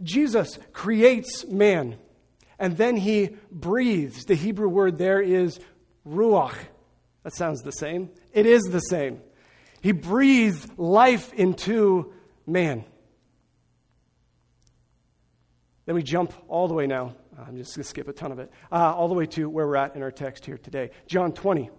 Jesus 0.04 0.60
creates 0.74 1.44
man. 1.48 1.98
And 2.60 2.78
then 2.78 2.98
he 2.98 3.36
breathes. 3.52 4.26
The 4.26 4.36
Hebrew 4.36 4.70
word 4.70 5.00
there 5.00 5.22
is 5.22 5.60
ruach. 6.08 6.56
That 7.26 7.34
sounds 7.34 7.64
the 7.64 7.72
same. 7.72 8.12
It 8.34 8.46
is 8.46 8.62
the 8.66 8.80
same. 8.82 9.20
He 9.82 9.94
breathes 9.94 10.68
life 10.78 11.34
into 11.34 12.14
man. 12.46 12.86
Then 15.88 15.96
we 15.96 16.04
jump 16.04 16.34
all 16.48 16.68
the 16.68 16.76
way 16.76 16.86
now. 16.86 17.16
I'm 17.36 17.58
just 17.58 17.76
going 17.76 17.84
to 17.84 17.90
skip 17.90 18.08
a 18.08 18.14
ton 18.14 18.32
of 18.32 18.38
it. 18.38 18.52
Uh, 18.72 18.94
all 18.94 19.08
the 19.08 19.16
way 19.16 19.26
to 19.26 19.50
where 19.50 19.66
we're 19.66 19.76
at 19.76 19.96
in 19.96 20.04
our 20.04 20.12
text 20.12 20.46
here 20.46 20.60
today. 20.60 20.92
John 21.08 21.32
20. 21.32 21.72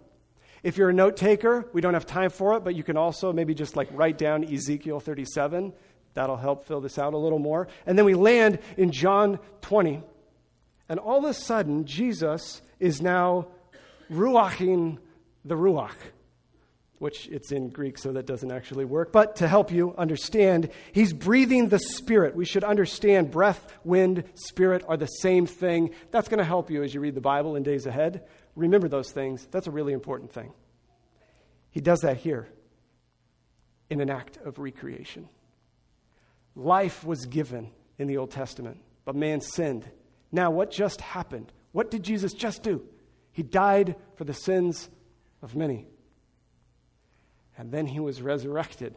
If 0.64 0.76
you're 0.76 0.90
a 0.90 0.92
note 0.92 1.16
taker, 1.16 1.68
we 1.72 1.80
don't 1.80 1.94
have 1.94 2.06
time 2.06 2.30
for 2.30 2.56
it, 2.56 2.64
but 2.64 2.74
you 2.74 2.82
can 2.82 2.96
also 2.96 3.32
maybe 3.32 3.54
just 3.54 3.76
like 3.76 3.88
write 3.92 4.18
down 4.18 4.42
Ezekiel 4.52 4.98
37. 4.98 5.72
That'll 6.14 6.36
help 6.36 6.66
fill 6.66 6.80
this 6.80 6.98
out 6.98 7.14
a 7.14 7.18
little 7.18 7.38
more. 7.38 7.68
And 7.86 7.96
then 7.96 8.04
we 8.04 8.14
land 8.14 8.58
in 8.76 8.90
John 8.90 9.38
20. 9.60 10.02
And 10.88 10.98
all 10.98 11.18
of 11.18 11.24
a 11.24 11.34
sudden, 11.34 11.84
Jesus 11.84 12.62
is 12.80 13.00
now 13.00 13.46
ruaching 14.10 14.98
the 15.46 15.54
ruach, 15.54 15.96
which 16.98 17.28
it's 17.28 17.52
in 17.52 17.68
Greek, 17.68 17.98
so 17.98 18.12
that 18.12 18.26
doesn't 18.26 18.50
actually 18.50 18.84
work. 18.84 19.12
But 19.12 19.36
to 19.36 19.48
help 19.48 19.70
you 19.70 19.94
understand, 19.96 20.70
he's 20.92 21.12
breathing 21.12 21.68
the 21.68 21.78
Spirit. 21.78 22.34
We 22.34 22.44
should 22.44 22.64
understand 22.64 23.30
breath, 23.30 23.72
wind, 23.84 24.24
spirit 24.34 24.84
are 24.88 24.96
the 24.96 25.06
same 25.06 25.46
thing. 25.46 25.90
That's 26.10 26.28
going 26.28 26.38
to 26.38 26.44
help 26.44 26.70
you 26.70 26.82
as 26.82 26.94
you 26.94 27.00
read 27.00 27.14
the 27.14 27.20
Bible 27.20 27.56
in 27.56 27.62
days 27.62 27.86
ahead. 27.86 28.24
Remember 28.54 28.88
those 28.88 29.10
things. 29.10 29.46
That's 29.50 29.66
a 29.66 29.70
really 29.70 29.92
important 29.92 30.32
thing. 30.32 30.52
He 31.70 31.80
does 31.80 32.00
that 32.00 32.16
here 32.16 32.48
in 33.90 34.00
an 34.00 34.10
act 34.10 34.38
of 34.38 34.58
recreation. 34.58 35.28
Life 36.54 37.04
was 37.04 37.26
given 37.26 37.70
in 37.98 38.08
the 38.08 38.16
Old 38.16 38.30
Testament, 38.30 38.80
but 39.04 39.14
man 39.14 39.42
sinned 39.42 39.88
now, 40.32 40.50
what 40.50 40.70
just 40.70 41.00
happened? 41.00 41.52
What 41.72 41.90
did 41.90 42.02
Jesus 42.02 42.32
just 42.32 42.62
do? 42.62 42.82
He 43.32 43.42
died 43.42 43.96
for 44.16 44.24
the 44.24 44.34
sins 44.34 44.88
of 45.42 45.54
many. 45.54 45.86
And 47.58 47.72
then 47.72 47.86
he 47.86 48.00
was 48.00 48.20
resurrected 48.20 48.94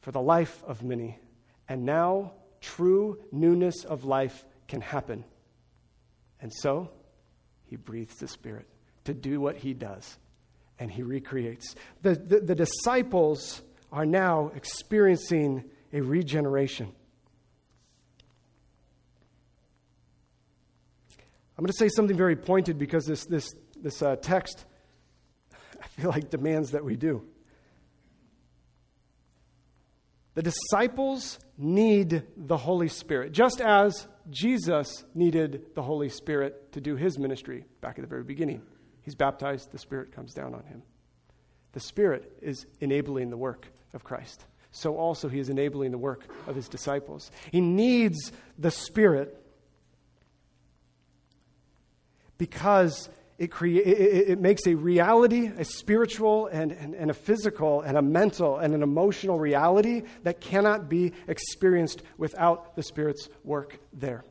for 0.00 0.12
the 0.12 0.20
life 0.20 0.62
of 0.66 0.82
many. 0.82 1.18
And 1.68 1.84
now, 1.84 2.32
true 2.60 3.18
newness 3.30 3.84
of 3.84 4.04
life 4.04 4.44
can 4.68 4.80
happen. 4.80 5.24
And 6.40 6.52
so, 6.52 6.90
he 7.66 7.76
breathes 7.76 8.16
the 8.16 8.28
Spirit 8.28 8.66
to 9.04 9.14
do 9.14 9.40
what 9.40 9.56
he 9.56 9.74
does, 9.74 10.18
and 10.78 10.90
he 10.90 11.02
recreates. 11.02 11.74
The, 12.02 12.14
the, 12.14 12.40
the 12.40 12.54
disciples 12.54 13.62
are 13.92 14.06
now 14.06 14.50
experiencing 14.54 15.64
a 15.92 16.00
regeneration. 16.00 16.92
I'm 21.56 21.64
going 21.64 21.72
to 21.72 21.78
say 21.78 21.90
something 21.94 22.16
very 22.16 22.36
pointed 22.36 22.78
because 22.78 23.04
this, 23.04 23.26
this, 23.26 23.52
this 23.76 24.00
uh, 24.00 24.16
text, 24.16 24.64
feel 26.00 26.10
like, 26.14 26.30
demands 26.30 26.72
that 26.72 26.84
we 26.84 26.96
do. 26.96 27.22
The 30.34 30.42
disciples 30.42 31.38
need 31.58 32.22
the 32.36 32.56
Holy 32.56 32.88
Spirit, 32.88 33.32
just 33.32 33.60
as 33.60 34.06
Jesus 34.30 35.04
needed 35.14 35.74
the 35.74 35.82
Holy 35.82 36.08
Spirit 36.08 36.72
to 36.72 36.80
do 36.80 36.96
his 36.96 37.18
ministry 37.18 37.64
back 37.80 37.98
at 37.98 38.02
the 38.02 38.08
very 38.08 38.22
beginning. 38.22 38.62
He's 39.02 39.14
baptized, 39.14 39.72
the 39.72 39.78
Spirit 39.78 40.12
comes 40.12 40.32
down 40.32 40.54
on 40.54 40.64
him. 40.64 40.82
The 41.72 41.80
Spirit 41.80 42.32
is 42.40 42.66
enabling 42.80 43.30
the 43.30 43.36
work 43.36 43.66
of 43.92 44.04
Christ. 44.04 44.44
So 44.70 44.96
also 44.96 45.28
he 45.28 45.40
is 45.40 45.48
enabling 45.48 45.90
the 45.90 45.98
work 45.98 46.24
of 46.46 46.54
his 46.54 46.68
disciples. 46.68 47.30
He 47.50 47.60
needs 47.60 48.32
the 48.56 48.70
Spirit 48.70 49.36
because 52.38 53.10
it, 53.40 53.50
crea- 53.50 53.78
it, 53.78 54.28
it, 54.32 54.38
makes 54.38 54.66
a 54.66 54.74
reality, 54.74 55.46
a 55.46 55.64
spiritual 55.64 56.46
and, 56.48 56.72
and, 56.72 56.94
and 56.94 57.10
a 57.10 57.14
physical 57.14 57.80
and 57.80 57.96
a 57.96 58.02
mental 58.02 58.58
and 58.58 58.74
an 58.74 58.82
emotional 58.82 59.38
reality 59.38 60.02
that 60.24 60.42
cannot 60.42 60.90
be 60.90 61.14
experienced 61.26 62.02
without 62.18 62.76
the 62.76 62.82
Spirit's 62.82 63.30
work 63.42 63.78
there. 63.94 64.26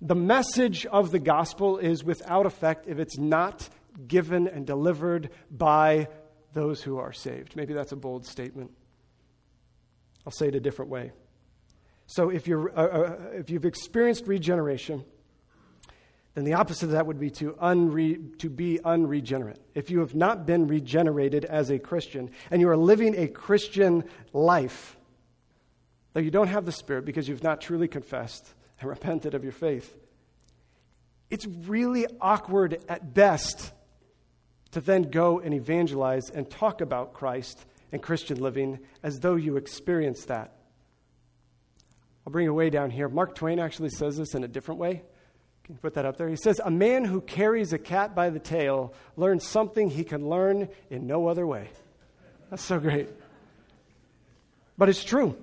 The 0.00 0.14
message 0.14 0.86
of 0.86 1.10
the 1.10 1.18
gospel 1.18 1.76
is 1.76 2.02
without 2.02 2.46
effect 2.46 2.86
if 2.88 2.98
it's 2.98 3.18
not 3.18 3.68
given 4.08 4.48
and 4.48 4.66
delivered 4.66 5.28
by 5.50 6.08
those 6.54 6.82
who 6.82 6.96
are 6.96 7.12
saved. 7.12 7.56
Maybe 7.56 7.74
that's 7.74 7.92
a 7.92 7.96
bold 7.96 8.24
statement. 8.24 8.70
I'll 10.24 10.32
say 10.32 10.48
it 10.48 10.54
a 10.54 10.60
different 10.60 10.90
way. 10.90 11.12
So 12.06 12.30
if, 12.30 12.46
you're, 12.46 12.70
uh, 12.70 12.86
uh, 12.86 13.16
if 13.34 13.50
you've 13.50 13.66
experienced 13.66 14.26
regeneration, 14.26 15.04
then 16.36 16.44
the 16.44 16.52
opposite 16.52 16.84
of 16.84 16.92
that 16.92 17.06
would 17.06 17.18
be 17.18 17.30
to, 17.30 17.52
unre- 17.62 18.38
to 18.40 18.50
be 18.50 18.78
unregenerate. 18.84 19.58
If 19.74 19.90
you 19.90 20.00
have 20.00 20.14
not 20.14 20.44
been 20.44 20.66
regenerated 20.66 21.46
as 21.46 21.70
a 21.70 21.78
Christian 21.78 22.30
and 22.50 22.60
you 22.60 22.68
are 22.68 22.76
living 22.76 23.14
a 23.16 23.26
Christian 23.26 24.04
life, 24.34 24.98
though 26.12 26.20
you 26.20 26.30
don't 26.30 26.48
have 26.48 26.66
the 26.66 26.72
Spirit 26.72 27.06
because 27.06 27.26
you've 27.26 27.42
not 27.42 27.62
truly 27.62 27.88
confessed 27.88 28.52
and 28.80 28.90
repented 28.90 29.32
of 29.32 29.44
your 29.44 29.52
faith, 29.54 29.96
it's 31.30 31.46
really 31.46 32.06
awkward 32.20 32.82
at 32.86 33.14
best 33.14 33.72
to 34.72 34.82
then 34.82 35.04
go 35.04 35.40
and 35.40 35.54
evangelize 35.54 36.28
and 36.28 36.50
talk 36.50 36.82
about 36.82 37.14
Christ 37.14 37.64
and 37.92 38.02
Christian 38.02 38.42
living 38.42 38.80
as 39.02 39.20
though 39.20 39.36
you 39.36 39.56
experienced 39.56 40.28
that. 40.28 40.52
I'll 42.26 42.32
bring 42.32 42.46
it 42.46 42.50
way 42.50 42.68
down 42.68 42.90
here. 42.90 43.08
Mark 43.08 43.34
Twain 43.34 43.58
actually 43.58 43.88
says 43.88 44.18
this 44.18 44.34
in 44.34 44.44
a 44.44 44.48
different 44.48 44.80
way. 44.80 45.02
Can 45.66 45.74
you 45.74 45.80
put 45.80 45.94
that 45.94 46.06
up 46.06 46.16
there? 46.16 46.28
He 46.28 46.36
says, 46.36 46.60
A 46.64 46.70
man 46.70 47.04
who 47.04 47.20
carries 47.20 47.72
a 47.72 47.78
cat 47.78 48.14
by 48.14 48.30
the 48.30 48.38
tail 48.38 48.94
learns 49.16 49.44
something 49.44 49.90
he 49.90 50.04
can 50.04 50.28
learn 50.28 50.68
in 50.90 51.08
no 51.08 51.26
other 51.26 51.44
way. 51.44 51.70
That's 52.50 52.62
so 52.62 52.78
great. 52.78 53.08
But 54.78 54.88
it's 54.88 55.02
true. 55.02 55.36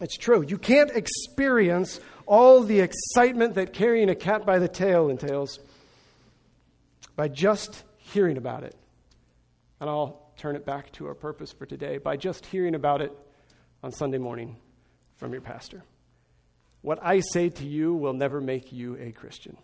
It's 0.00 0.16
true. 0.16 0.44
You 0.46 0.56
can't 0.56 0.90
experience 0.92 1.98
all 2.26 2.62
the 2.62 2.78
excitement 2.78 3.56
that 3.56 3.72
carrying 3.72 4.08
a 4.08 4.14
cat 4.14 4.46
by 4.46 4.60
the 4.60 4.68
tail 4.68 5.08
entails 5.08 5.58
by 7.16 7.26
just 7.26 7.82
hearing 7.96 8.36
about 8.36 8.62
it. 8.62 8.76
And 9.80 9.90
I'll 9.90 10.30
turn 10.36 10.54
it 10.54 10.64
back 10.64 10.92
to 10.92 11.08
our 11.08 11.14
purpose 11.14 11.50
for 11.50 11.66
today 11.66 11.98
by 11.98 12.16
just 12.16 12.46
hearing 12.46 12.76
about 12.76 13.00
it 13.00 13.12
on 13.82 13.90
Sunday 13.90 14.18
morning 14.18 14.58
from 15.16 15.32
your 15.32 15.42
pastor. 15.42 15.82
What 16.84 16.98
I 17.02 17.20
say 17.20 17.48
to 17.48 17.64
you 17.64 17.94
will 17.94 18.12
never 18.12 18.42
make 18.42 18.70
you 18.70 18.98
a 18.98 19.10
Christian. 19.10 19.56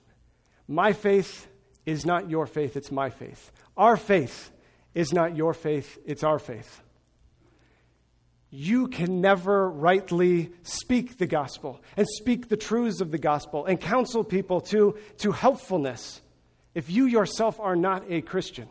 My 0.66 0.94
faith 0.94 1.48
is 1.84 2.06
not 2.06 2.30
your 2.30 2.46
faith, 2.46 2.78
it's 2.78 2.90
my 2.90 3.10
faith. 3.10 3.52
Our 3.76 3.98
faith 3.98 4.50
is 4.94 5.12
not 5.12 5.36
your 5.36 5.52
faith, 5.52 5.98
it's 6.06 6.24
our 6.24 6.38
faith. 6.38 6.80
You 8.48 8.88
can 8.88 9.20
never 9.20 9.68
rightly 9.68 10.50
speak 10.62 11.18
the 11.18 11.26
gospel 11.26 11.82
and 11.94 12.06
speak 12.08 12.48
the 12.48 12.56
truths 12.56 13.02
of 13.02 13.10
the 13.10 13.18
gospel 13.18 13.66
and 13.66 13.78
counsel 13.78 14.24
people 14.24 14.62
to, 14.72 14.96
to 15.18 15.32
helpfulness 15.32 16.22
if 16.74 16.88
you 16.88 17.04
yourself 17.04 17.60
are 17.60 17.76
not 17.76 18.04
a 18.08 18.22
Christian. 18.22 18.66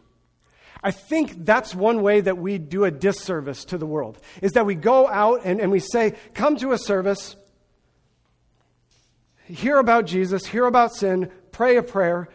I 0.82 0.90
think 0.90 1.46
that's 1.46 1.76
one 1.76 2.02
way 2.02 2.22
that 2.22 2.40
we 2.40 2.58
do 2.58 2.84
a 2.86 2.90
disservice 2.90 3.64
to 3.66 3.78
the 3.78 3.86
world, 3.86 4.18
is 4.42 4.54
that 4.54 4.66
we 4.66 4.74
go 4.74 5.08
out 5.08 5.42
and, 5.44 5.62
and 5.62 5.72
we 5.72 5.82
say, 5.82 6.16
come 6.34 6.56
to 6.58 6.72
a 6.72 6.80
service, 6.80 7.36
hear 9.50 9.78
about 9.78 10.06
Jesus, 10.06 10.46
hear 10.46 10.66
about 10.66 10.94
sin, 10.94 11.32
pray 11.52 11.78
a 11.78 11.84
prayer, 11.84 12.30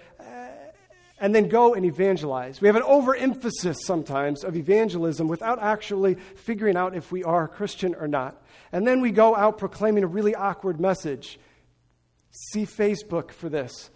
and 1.19 1.35
then 1.35 1.49
go 1.49 1.75
and 1.75 1.87
evangelize. 1.87 2.61
We 2.61 2.69
have 2.69 2.77
an 2.77 2.83
overemphasis 2.83 3.79
sometimes 3.85 4.45
of 4.45 4.57
evangelism 4.57 5.29
without 5.29 5.59
actually 5.59 6.17
figuring 6.37 6.77
out 6.77 6.95
if 6.95 7.13
we 7.13 7.25
are 7.25 7.49
Christian 7.49 7.95
or 7.95 8.09
not. 8.09 8.43
And 8.73 8.87
then 8.87 9.01
we 9.01 9.11
go 9.11 9.37
out 9.37 9.59
proclaiming 9.59 10.03
a 10.03 10.09
really 10.09 10.35
awkward 10.35 10.81
message. 10.81 11.39
See 12.31 12.67
Facebook 12.67 13.31
for 13.31 13.49
this. 13.49 13.91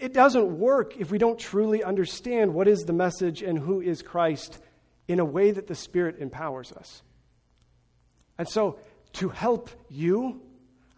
It 0.00 0.12
doesn't 0.12 0.58
work 0.58 0.96
if 0.98 1.10
we 1.10 1.18
don't 1.18 1.38
truly 1.38 1.84
understand 1.84 2.52
what 2.52 2.66
is 2.66 2.80
the 2.80 2.92
message 2.92 3.42
and 3.42 3.58
who 3.58 3.80
is 3.80 4.02
Christ 4.02 4.58
in 5.06 5.20
a 5.20 5.24
way 5.24 5.50
that 5.50 5.66
the 5.66 5.74
Spirit 5.74 6.16
empowers 6.18 6.72
us. 6.72 7.02
And 8.38 8.48
so, 8.48 8.78
to 9.14 9.28
help 9.28 9.70
you, 9.88 10.40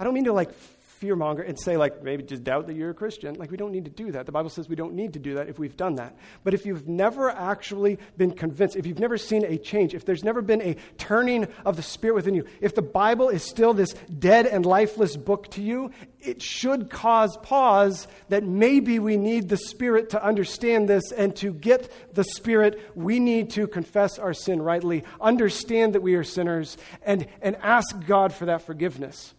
I 0.01 0.05
don't 0.05 0.15
mean 0.15 0.25
to 0.25 0.33
like 0.33 0.53
fearmonger 1.01 1.47
and 1.47 1.59
say, 1.59 1.77
like, 1.77 2.03
maybe 2.03 2.23
just 2.23 2.45
doubt 2.45 2.67
that 2.67 2.77
you're 2.77 2.91
a 2.91 2.95
Christian. 2.95 3.35
Like, 3.35 3.51
we 3.51 3.57
don't 3.57 3.73
need 3.73 3.85
to 3.85 3.91
do 3.91 4.13
that. 4.13 4.27
The 4.27 4.33
Bible 4.33 4.51
says 4.51 4.69
we 4.69 4.77
don't 4.77 4.95
need 4.95 5.13
to 5.15 5.19
do 5.19 5.35
that 5.35 5.49
if 5.49 5.59
we've 5.59 5.77
done 5.77 5.97
that. 5.97 6.17
But 6.45 6.55
if 6.55 6.67
you've 6.67 6.89
never 6.89 7.31
actually 7.31 7.99
been 8.17 8.33
convinced, 8.33 8.77
if 8.77 8.87
you've 8.87 8.99
never 8.99 9.19
seen 9.19 9.45
a 9.45 9.59
change, 9.59 9.95
if 9.95 10.05
there's 10.05 10.25
never 10.25 10.43
been 10.43 10.63
a 10.63 10.77
turning 10.99 11.47
of 11.65 11.77
the 11.77 11.83
Spirit 11.83 12.15
within 12.15 12.35
you, 12.35 12.45
if 12.61 12.75
the 12.75 12.83
Bible 12.83 13.29
is 13.29 13.43
still 13.43 13.75
this 13.75 13.95
dead 14.19 14.47
and 14.47 14.65
lifeless 14.65 15.17
book 15.17 15.51
to 15.51 15.63
you, 15.63 15.91
it 16.21 16.43
should 16.43 16.91
cause 16.91 17.37
pause 17.39 18.09
that 18.29 18.45
maybe 18.45 18.99
we 18.99 19.17
need 19.17 19.49
the 19.49 19.57
Spirit 19.57 20.11
to 20.11 20.25
understand 20.25 20.89
this 20.89 21.13
and 21.13 21.35
to 21.37 21.53
get 21.53 21.91
the 22.15 22.25
Spirit, 22.25 22.81
we 22.95 23.21
need 23.21 23.51
to 23.51 23.67
confess 23.67 24.19
our 24.19 24.35
sin 24.35 24.61
rightly, 24.63 25.05
understand 25.21 25.95
that 25.95 26.03
we 26.03 26.15
are 26.15 26.25
sinners, 26.25 26.77
and, 27.03 27.27
and 27.43 27.57
ask 27.57 28.05
God 28.07 28.33
for 28.33 28.47
that 28.47 28.63
forgiveness. 28.63 29.35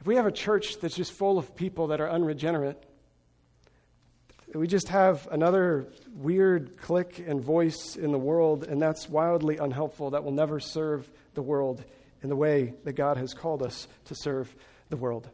If 0.00 0.06
we 0.06 0.16
have 0.16 0.26
a 0.26 0.32
church 0.32 0.78
that's 0.80 0.94
just 0.94 1.12
full 1.12 1.38
of 1.38 1.56
people 1.56 1.88
that 1.88 2.00
are 2.00 2.08
unregenerate, 2.08 2.82
we 4.54 4.66
just 4.66 4.88
have 4.88 5.28
another 5.30 5.88
weird 6.14 6.78
clique 6.78 7.22
and 7.26 7.40
voice 7.40 7.96
in 7.96 8.12
the 8.12 8.18
world, 8.18 8.64
and 8.64 8.80
that's 8.80 9.08
wildly 9.08 9.58
unhelpful. 9.58 10.10
That 10.10 10.24
will 10.24 10.32
never 10.32 10.58
serve 10.58 11.10
the 11.34 11.42
world 11.42 11.84
in 12.22 12.28
the 12.28 12.36
way 12.36 12.74
that 12.84 12.94
God 12.94 13.16
has 13.18 13.34
called 13.34 13.62
us 13.62 13.86
to 14.06 14.14
serve 14.14 14.54
the 14.88 14.96
world. 14.96 15.28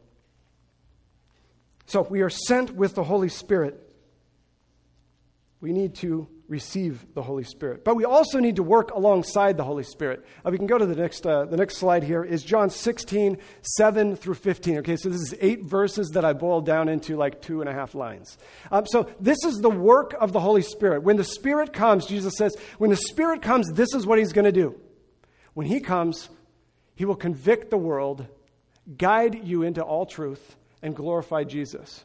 So, 1.87 2.03
we 2.03 2.23
are 2.23 2.31
sent 2.31 2.75
with 2.75 2.95
the 2.95 3.05
Holy 3.05 3.29
Spirit. 3.29 3.81
We 5.61 5.73
need 5.73 5.95
to 5.97 6.27
receive 6.49 7.07
the 7.15 7.23
Holy 7.23 7.45
Spirit. 7.45 7.85
But 7.85 7.97
we 7.97 8.05
also 8.05 8.39
need 8.39 8.57
to 8.57 8.63
work 8.63 8.91
alongside 8.91 9.57
the 9.57 9.65
Holy 9.65 9.83
Spirit. 9.83 10.25
Uh, 10.45 10.51
we 10.51 10.59
can 10.59 10.67
go 10.67 10.77
to 10.77 10.85
the 10.85 10.95
next, 10.95 11.27
uh, 11.27 11.47
the 11.47 11.57
next 11.57 11.79
slide 11.79 12.03
here 12.03 12.23
is 12.23 12.43
John 12.43 12.69
16, 12.69 13.39
7 13.63 14.17
through 14.17 14.35
15. 14.35 14.79
Okay, 14.79 14.97
so 14.97 15.09
this 15.09 15.23
is 15.23 15.35
eight 15.41 15.65
verses 15.65 16.11
that 16.11 16.25
I 16.25 16.35
boiled 16.35 16.67
down 16.67 16.89
into 16.89 17.17
like 17.17 17.41
two 17.41 17.61
and 17.61 17.69
a 17.69 17.73
half 17.73 17.95
lines. 17.95 18.37
Um, 18.71 18.87
so 18.87 19.09
this 19.19 19.43
is 19.45 19.57
the 19.57 19.71
work 19.71 20.15
of 20.21 20.33
the 20.33 20.41
Holy 20.41 20.63
Spirit. 20.63 21.03
When 21.03 21.17
the 21.17 21.25
Spirit 21.25 21.73
comes, 21.73 22.07
Jesus 22.07 22.35
says, 22.37 22.55
when 22.79 22.91
the 22.91 22.97
Spirit 22.97 23.41
comes, 23.41 23.71
this 23.73 23.95
is 23.95 24.07
what 24.07 24.19
he's 24.19 24.33
going 24.33 24.45
to 24.45 24.53
do. 24.53 24.79
When 25.55 25.67
he 25.67 25.81
comes, 25.81 26.29
he 26.95 27.05
will 27.05 27.17
convict 27.17 27.71
the 27.71 27.79
world, 27.79 28.27
guide 28.99 29.47
you 29.47 29.63
into 29.63 29.83
all 29.83 30.05
truth, 30.05 30.57
and 30.83 30.95
glorify 30.95 31.45
Jesus. 31.45 32.05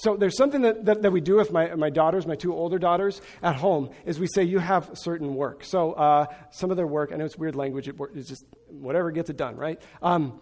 So 0.00 0.16
there's 0.16 0.36
something 0.36 0.62
that, 0.62 0.86
that, 0.86 1.02
that, 1.02 1.10
we 1.10 1.20
do 1.20 1.36
with 1.36 1.52
my, 1.52 1.74
my 1.74 1.90
daughters, 1.90 2.26
my 2.26 2.34
two 2.34 2.54
older 2.54 2.78
daughters, 2.78 3.20
at 3.42 3.56
home, 3.56 3.90
is 4.06 4.18
we 4.18 4.28
say, 4.34 4.44
you 4.44 4.58
have 4.58 4.88
certain 4.94 5.34
work. 5.34 5.62
So 5.62 5.92
uh, 5.92 6.26
some 6.50 6.70
of 6.70 6.78
their 6.78 6.86
work, 6.86 7.12
I 7.12 7.16
know 7.16 7.26
it's 7.26 7.36
weird 7.36 7.54
language, 7.54 7.86
it, 7.86 7.96
it's 8.14 8.28
just 8.28 8.46
whatever 8.68 9.10
gets 9.10 9.28
it 9.28 9.36
done, 9.36 9.56
right? 9.56 9.78
Um, 10.00 10.40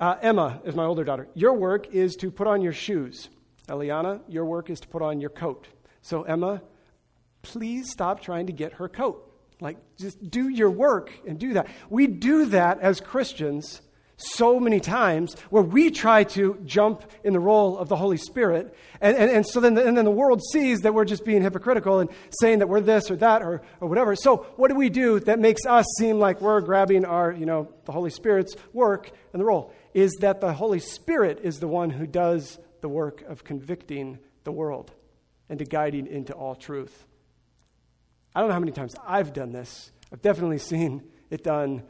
uh, 0.00 0.16
Emma 0.22 0.62
is 0.64 0.74
my 0.74 0.84
older 0.84 1.04
daughter. 1.04 1.28
Your 1.34 1.52
work 1.52 1.92
is 1.92 2.16
to 2.16 2.30
put 2.30 2.46
on 2.46 2.62
your 2.62 2.72
shoes. 2.72 3.28
Eliana, 3.68 4.22
your 4.26 4.46
work 4.46 4.70
is 4.70 4.80
to 4.80 4.88
put 4.88 5.02
on 5.02 5.20
your 5.20 5.30
coat. 5.30 5.68
So 6.00 6.22
Emma, 6.22 6.62
please 7.42 7.90
stop 7.90 8.22
trying 8.22 8.46
to 8.46 8.54
get 8.54 8.74
her 8.74 8.88
coat. 8.88 9.22
Like, 9.60 9.76
just 9.98 10.30
do 10.30 10.48
your 10.48 10.70
work 10.70 11.12
and 11.26 11.38
do 11.38 11.54
that. 11.54 11.66
We 11.90 12.06
do 12.06 12.46
that 12.46 12.80
as 12.80 13.02
Christians 13.02 13.82
so 14.16 14.58
many 14.58 14.80
times 14.80 15.34
where 15.50 15.62
we 15.62 15.90
try 15.90 16.24
to 16.24 16.58
jump 16.64 17.04
in 17.22 17.32
the 17.32 17.40
role 17.40 17.76
of 17.76 17.88
the 17.88 17.96
Holy 17.96 18.16
Spirit. 18.16 18.74
And, 19.00 19.16
and, 19.16 19.30
and 19.30 19.46
so 19.46 19.60
then 19.60 19.74
the, 19.74 19.86
and 19.86 19.96
then 19.96 20.04
the 20.04 20.10
world 20.10 20.42
sees 20.52 20.80
that 20.80 20.94
we're 20.94 21.04
just 21.04 21.24
being 21.24 21.42
hypocritical 21.42 22.00
and 22.00 22.08
saying 22.40 22.60
that 22.60 22.68
we're 22.68 22.80
this 22.80 23.10
or 23.10 23.16
that 23.16 23.42
or, 23.42 23.62
or 23.80 23.88
whatever. 23.88 24.16
So 24.16 24.46
what 24.56 24.68
do 24.68 24.74
we 24.74 24.88
do 24.88 25.20
that 25.20 25.38
makes 25.38 25.66
us 25.66 25.84
seem 25.98 26.18
like 26.18 26.40
we're 26.40 26.60
grabbing 26.62 27.04
our, 27.04 27.32
you 27.32 27.46
know, 27.46 27.72
the 27.84 27.92
Holy 27.92 28.10
Spirit's 28.10 28.54
work 28.72 29.10
and 29.32 29.40
the 29.40 29.44
role? 29.44 29.72
Is 29.92 30.12
that 30.20 30.40
the 30.40 30.52
Holy 30.52 30.80
Spirit 30.80 31.40
is 31.42 31.60
the 31.60 31.68
one 31.68 31.90
who 31.90 32.06
does 32.06 32.58
the 32.80 32.88
work 32.88 33.22
of 33.22 33.44
convicting 33.44 34.18
the 34.44 34.52
world 34.52 34.92
and 35.48 35.58
to 35.58 35.64
guiding 35.64 36.06
into 36.06 36.32
all 36.32 36.54
truth. 36.54 37.06
I 38.34 38.40
don't 38.40 38.48
know 38.48 38.54
how 38.54 38.60
many 38.60 38.72
times 38.72 38.94
I've 39.06 39.32
done 39.32 39.52
this. 39.52 39.90
I've 40.12 40.22
definitely 40.22 40.58
seen 40.58 41.02
it 41.30 41.42
done 41.42 41.82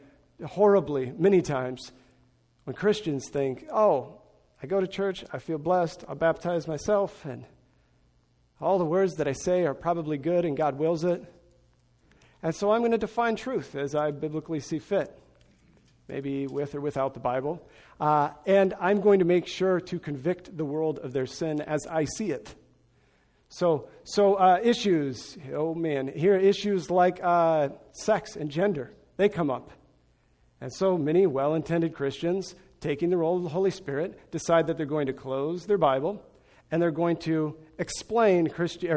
horribly 0.43 1.13
many 1.17 1.41
times 1.41 1.91
when 2.67 2.75
Christians 2.75 3.29
think, 3.29 3.65
oh, 3.71 4.15
I 4.61 4.67
go 4.67 4.81
to 4.81 4.87
church, 4.87 5.23
I 5.31 5.39
feel 5.39 5.57
blessed, 5.57 6.03
I 6.05 6.15
baptize 6.15 6.67
myself, 6.67 7.23
and 7.23 7.45
all 8.59 8.77
the 8.77 8.83
words 8.83 9.13
that 9.15 9.27
I 9.29 9.31
say 9.31 9.65
are 9.65 9.73
probably 9.73 10.17
good 10.17 10.43
and 10.43 10.57
God 10.57 10.77
wills 10.77 11.05
it. 11.05 11.23
And 12.43 12.53
so 12.53 12.71
I'm 12.71 12.81
going 12.81 12.91
to 12.91 12.97
define 12.97 13.37
truth 13.37 13.73
as 13.75 13.95
I 13.95 14.11
biblically 14.11 14.59
see 14.59 14.79
fit, 14.79 15.17
maybe 16.09 16.45
with 16.45 16.75
or 16.75 16.81
without 16.81 17.13
the 17.13 17.21
Bible. 17.21 17.65
Uh, 18.01 18.31
and 18.45 18.73
I'm 18.81 18.99
going 18.99 19.19
to 19.19 19.25
make 19.25 19.47
sure 19.47 19.79
to 19.79 19.97
convict 19.97 20.57
the 20.57 20.65
world 20.65 20.99
of 20.99 21.13
their 21.13 21.25
sin 21.25 21.61
as 21.61 21.87
I 21.87 22.03
see 22.03 22.31
it. 22.31 22.53
So, 23.47 23.87
so 24.03 24.33
uh, 24.33 24.59
issues, 24.61 25.37
oh 25.53 25.73
man, 25.73 26.09
here 26.13 26.35
issues 26.35 26.91
like 26.91 27.21
uh, 27.23 27.69
sex 27.93 28.35
and 28.35 28.49
gender, 28.49 28.91
they 29.15 29.29
come 29.29 29.49
up. 29.49 29.71
And 30.59 30.73
so 30.73 30.97
many 30.97 31.27
well 31.27 31.53
intended 31.53 31.93
Christians, 31.93 32.55
taking 32.79 33.09
the 33.09 33.17
role 33.17 33.37
of 33.37 33.43
the 33.43 33.49
Holy 33.49 33.71
Spirit, 33.71 34.31
decide 34.31 34.67
that 34.67 34.77
they're 34.77 34.85
going 34.85 35.07
to 35.07 35.13
close 35.13 35.65
their 35.65 35.77
Bible 35.77 36.23
and 36.71 36.81
they're 36.81 36.91
going 36.91 37.17
to 37.17 37.55
explain, 37.77 38.49
Christi- 38.49 38.89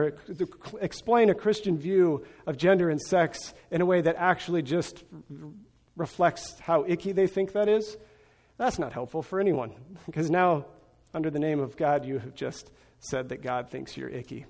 explain 0.81 1.31
a 1.31 1.35
Christian 1.35 1.79
view 1.79 2.27
of 2.47 2.57
gender 2.57 2.91
and 2.91 3.01
sex 3.01 3.55
in 3.71 3.81
a 3.81 3.87
way 3.87 4.01
that 4.01 4.17
actually 4.17 4.63
just 4.63 5.05
reflects 5.97 6.59
how 6.61 6.85
icky 6.89 7.13
they 7.13 7.27
think 7.27 7.53
that 7.53 7.69
is. 7.69 7.97
That's 8.57 8.79
not 8.79 8.93
helpful 8.93 9.23
for 9.23 9.41
anyone 9.41 9.73
because 10.07 10.31
now 10.31 10.67
under 11.15 11.31
the 11.31 11.39
name 11.39 11.61
of 11.61 11.77
God, 11.77 12.05
you 12.05 12.19
have 12.19 12.35
just 12.35 12.71
said 12.99 13.31
that 13.31 13.43
God 13.43 13.71
thinks 13.71 13.97
you're 13.97 14.09
icky. 14.09 14.47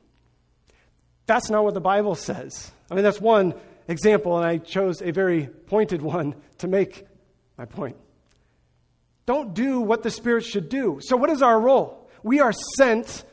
That's 1.27 1.51
not 1.51 1.63
what 1.65 1.75
the 1.75 1.81
Bible 1.81 2.15
says. 2.15 2.73
I 2.91 2.95
mean, 2.95 3.05
that's 3.05 3.21
one 3.21 3.55
example, 3.91 4.37
and 4.37 4.47
I 4.47 4.59
chose 4.59 5.03
a 5.03 5.11
very 5.11 5.47
pointed 5.47 6.03
one 6.03 6.35
to 6.59 6.69
make 6.69 7.05
my 7.59 7.65
point. 7.65 7.97
Don't 9.27 9.55
do 9.55 9.81
what 9.81 10.03
the 10.03 10.11
Spirit 10.11 10.45
should 10.45 10.69
do. 10.69 10.99
So, 11.03 11.17
what 11.17 11.31
is 11.31 11.43
our 11.43 11.61
role? 11.61 12.09
We 12.23 12.41
are 12.41 12.53
sent 12.77 13.25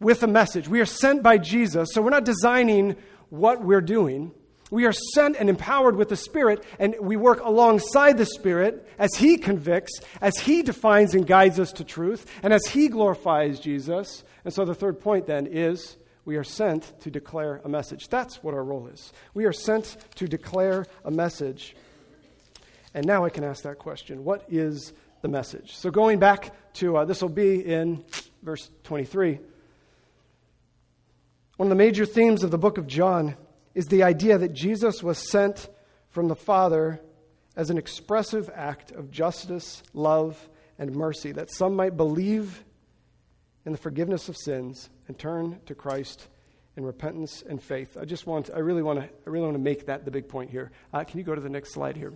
with 0.00 0.22
a 0.22 0.26
message. 0.26 0.68
We 0.68 0.80
are 0.80 0.86
sent 0.86 1.22
by 1.22 1.38
Jesus, 1.38 1.90
so 1.92 2.02
we're 2.02 2.10
not 2.10 2.24
designing 2.24 2.96
what 3.30 3.64
we're 3.64 3.80
doing. 3.80 4.32
We 4.70 4.86
are 4.86 4.92
sent 4.92 5.36
and 5.36 5.48
empowered 5.48 5.96
with 5.96 6.08
the 6.08 6.16
Spirit, 6.16 6.64
and 6.78 6.96
we 7.00 7.16
work 7.16 7.40
alongside 7.40 8.18
the 8.18 8.26
Spirit 8.26 8.88
as 8.98 9.14
He 9.14 9.36
convicts, 9.36 10.00
as 10.20 10.36
He 10.36 10.62
defines 10.62 11.14
and 11.14 11.26
guides 11.26 11.60
us 11.60 11.72
to 11.72 11.84
truth, 11.84 12.26
and 12.42 12.52
as 12.52 12.66
He 12.66 12.88
glorifies 12.88 13.60
Jesus. 13.60 14.24
And 14.44 14.52
so 14.52 14.64
the 14.64 14.74
third 14.74 15.00
point 15.00 15.26
then 15.26 15.46
is 15.46 15.96
we 16.24 16.36
are 16.36 16.44
sent 16.44 16.98
to 17.00 17.10
declare 17.10 17.60
a 17.64 17.68
message. 17.68 18.08
That's 18.08 18.42
what 18.42 18.54
our 18.54 18.64
role 18.64 18.86
is. 18.86 19.12
We 19.34 19.44
are 19.44 19.52
sent 19.52 19.96
to 20.16 20.26
declare 20.26 20.86
a 21.04 21.10
message. 21.10 21.76
And 22.94 23.06
now 23.06 23.24
I 23.24 23.30
can 23.30 23.44
ask 23.44 23.62
that 23.64 23.78
question 23.78 24.24
what 24.24 24.44
is 24.48 24.92
the 25.22 25.28
message? 25.28 25.76
So 25.76 25.90
going 25.90 26.18
back 26.18 26.52
to 26.74 26.98
uh, 26.98 27.04
this 27.04 27.20
will 27.20 27.28
be 27.28 27.64
in 27.64 28.04
verse 28.42 28.70
23. 28.84 29.38
One 31.56 31.66
of 31.66 31.70
the 31.70 31.76
major 31.76 32.06
themes 32.06 32.42
of 32.42 32.50
the 32.50 32.58
book 32.58 32.78
of 32.78 32.86
John 32.86 33.36
is 33.74 33.86
the 33.86 34.02
idea 34.02 34.38
that 34.38 34.52
Jesus 34.52 35.02
was 35.02 35.30
sent 35.30 35.68
from 36.08 36.28
the 36.28 36.36
Father 36.36 37.00
as 37.56 37.70
an 37.70 37.78
expressive 37.78 38.50
act 38.54 38.92
of 38.92 39.10
justice, 39.10 39.82
love, 39.92 40.48
and 40.78 40.94
mercy, 40.94 41.32
that 41.32 41.52
some 41.52 41.76
might 41.76 41.96
believe 41.96 42.64
in 43.64 43.72
the 43.72 43.78
forgiveness 43.78 44.28
of 44.28 44.36
sins 44.36 44.90
and 45.08 45.18
turn 45.18 45.60
to 45.66 45.74
Christ 45.74 46.28
in 46.76 46.84
repentance 46.84 47.42
and 47.48 47.62
faith. 47.62 47.96
I 48.00 48.04
just 48.04 48.26
want, 48.26 48.50
I 48.54 48.58
really 48.58 48.82
want 48.82 49.00
to, 49.00 49.04
I 49.04 49.30
really 49.30 49.44
want 49.44 49.56
to 49.56 49.62
make 49.62 49.86
that 49.86 50.04
the 50.04 50.10
big 50.10 50.28
point 50.28 50.50
here. 50.50 50.72
Uh, 50.92 51.04
can 51.04 51.18
you 51.18 51.24
go 51.24 51.34
to 51.34 51.40
the 51.40 51.48
next 51.48 51.72
slide 51.72 51.96
here? 51.96 52.12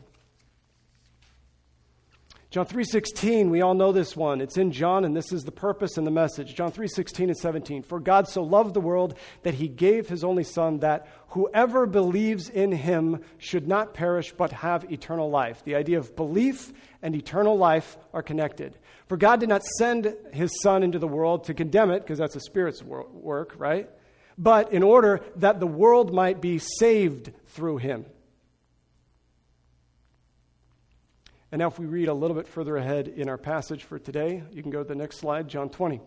John 2.51 2.65
3:16, 2.65 3.51
we 3.51 3.61
all 3.61 3.75
know 3.75 3.93
this 3.93 4.17
one. 4.17 4.41
It's 4.41 4.57
in 4.57 4.73
John 4.73 5.05
and 5.05 5.15
this 5.15 5.33
is 5.33 5.43
the 5.43 5.53
purpose 5.53 5.99
and 5.99 6.07
the 6.07 6.11
message. 6.11 6.55
John 6.55 6.73
3:16 6.73 7.29
and 7.29 7.37
17. 7.37 7.83
For 7.83 8.01
God 8.01 8.27
so 8.27 8.43
loved 8.43 8.73
the 8.73 8.81
world 8.81 9.19
that 9.43 9.53
he 9.53 9.69
gave 9.69 10.09
his 10.09 10.25
only 10.25 10.45
son 10.45 10.79
that 10.79 11.07
whoever 11.29 11.85
believes 11.85 12.49
in 12.49 12.73
him 12.73 13.21
should 13.37 13.69
not 13.69 13.93
perish 13.93 14.33
but 14.33 14.51
have 14.53 14.91
eternal 14.91 15.29
life. 15.29 15.63
The 15.63 15.75
idea 15.75 15.99
of 15.99 16.17
belief 16.17 16.73
and 17.03 17.15
eternal 17.15 17.59
life 17.59 17.99
are 18.15 18.23
connected. 18.23 18.79
For 19.09 19.17
God 19.17 19.41
did 19.41 19.49
not 19.49 19.65
send 19.65 20.15
his 20.33 20.61
son 20.61 20.83
into 20.83 20.99
the 20.99 21.09
world 21.09 21.45
to 21.45 21.55
condemn 21.55 21.91
it 21.91 22.01
because 22.01 22.19
that's 22.19 22.37
a 22.37 22.41
spirit's 22.41 22.83
work, 22.83 23.55
right? 23.57 23.89
But 24.37 24.73
in 24.73 24.83
order 24.83 25.23
that 25.37 25.61
the 25.61 25.67
world 25.67 26.13
might 26.13 26.41
be 26.41 26.59
saved 26.59 27.33
through 27.47 27.79
him. 27.79 28.05
And 31.51 31.61
now, 31.61 31.69
if 31.69 31.79
we 31.79 31.87
read 31.87 32.09
a 32.09 32.15
little 32.15 32.37
bit 32.37 32.47
further 32.47 32.77
ahead 32.77 33.09
in 33.09 33.31
our 33.31 33.39
passage 33.39 33.85
for 33.85 33.99
today, 33.99 34.43
you 34.53 34.61
can 34.61 34.71
go 34.71 34.83
to 34.83 34.89
the 34.89 34.95
next 34.95 35.19
slide, 35.19 35.49
John 35.49 35.71
20. 35.71 36.03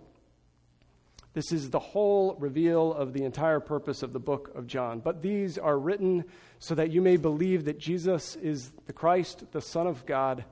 This 1.34 1.52
is 1.52 1.72
the 1.72 1.80
whole 1.80 2.36
reveal 2.36 2.94
of 2.94 3.14
the 3.14 3.24
entire 3.24 3.60
purpose 3.60 4.04
of 4.04 4.14
the 4.14 4.20
book 4.20 4.52
of 4.54 4.68
John. 4.68 5.00
But 5.00 5.24
these 5.24 5.58
are 5.58 5.80
written 5.80 6.26
so 6.60 6.76
that 6.76 6.92
you 6.92 7.02
may 7.02 7.18
believe 7.18 7.66
that 7.66 7.80
Jesus 7.80 8.36
is 8.36 8.72
the 8.86 8.94
Christ, 8.94 9.52
the 9.52 9.62
Son 9.62 9.88
of 9.88 10.06
God, 10.06 10.46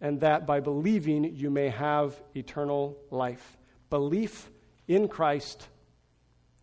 and 0.00 0.20
that 0.20 0.46
by 0.46 0.60
believing 0.60 1.36
you 1.36 1.50
may 1.50 1.68
have 1.68 2.20
eternal 2.34 2.96
life. 3.10 3.56
Belief 3.90 4.50
in 4.88 5.08
Christ 5.08 5.68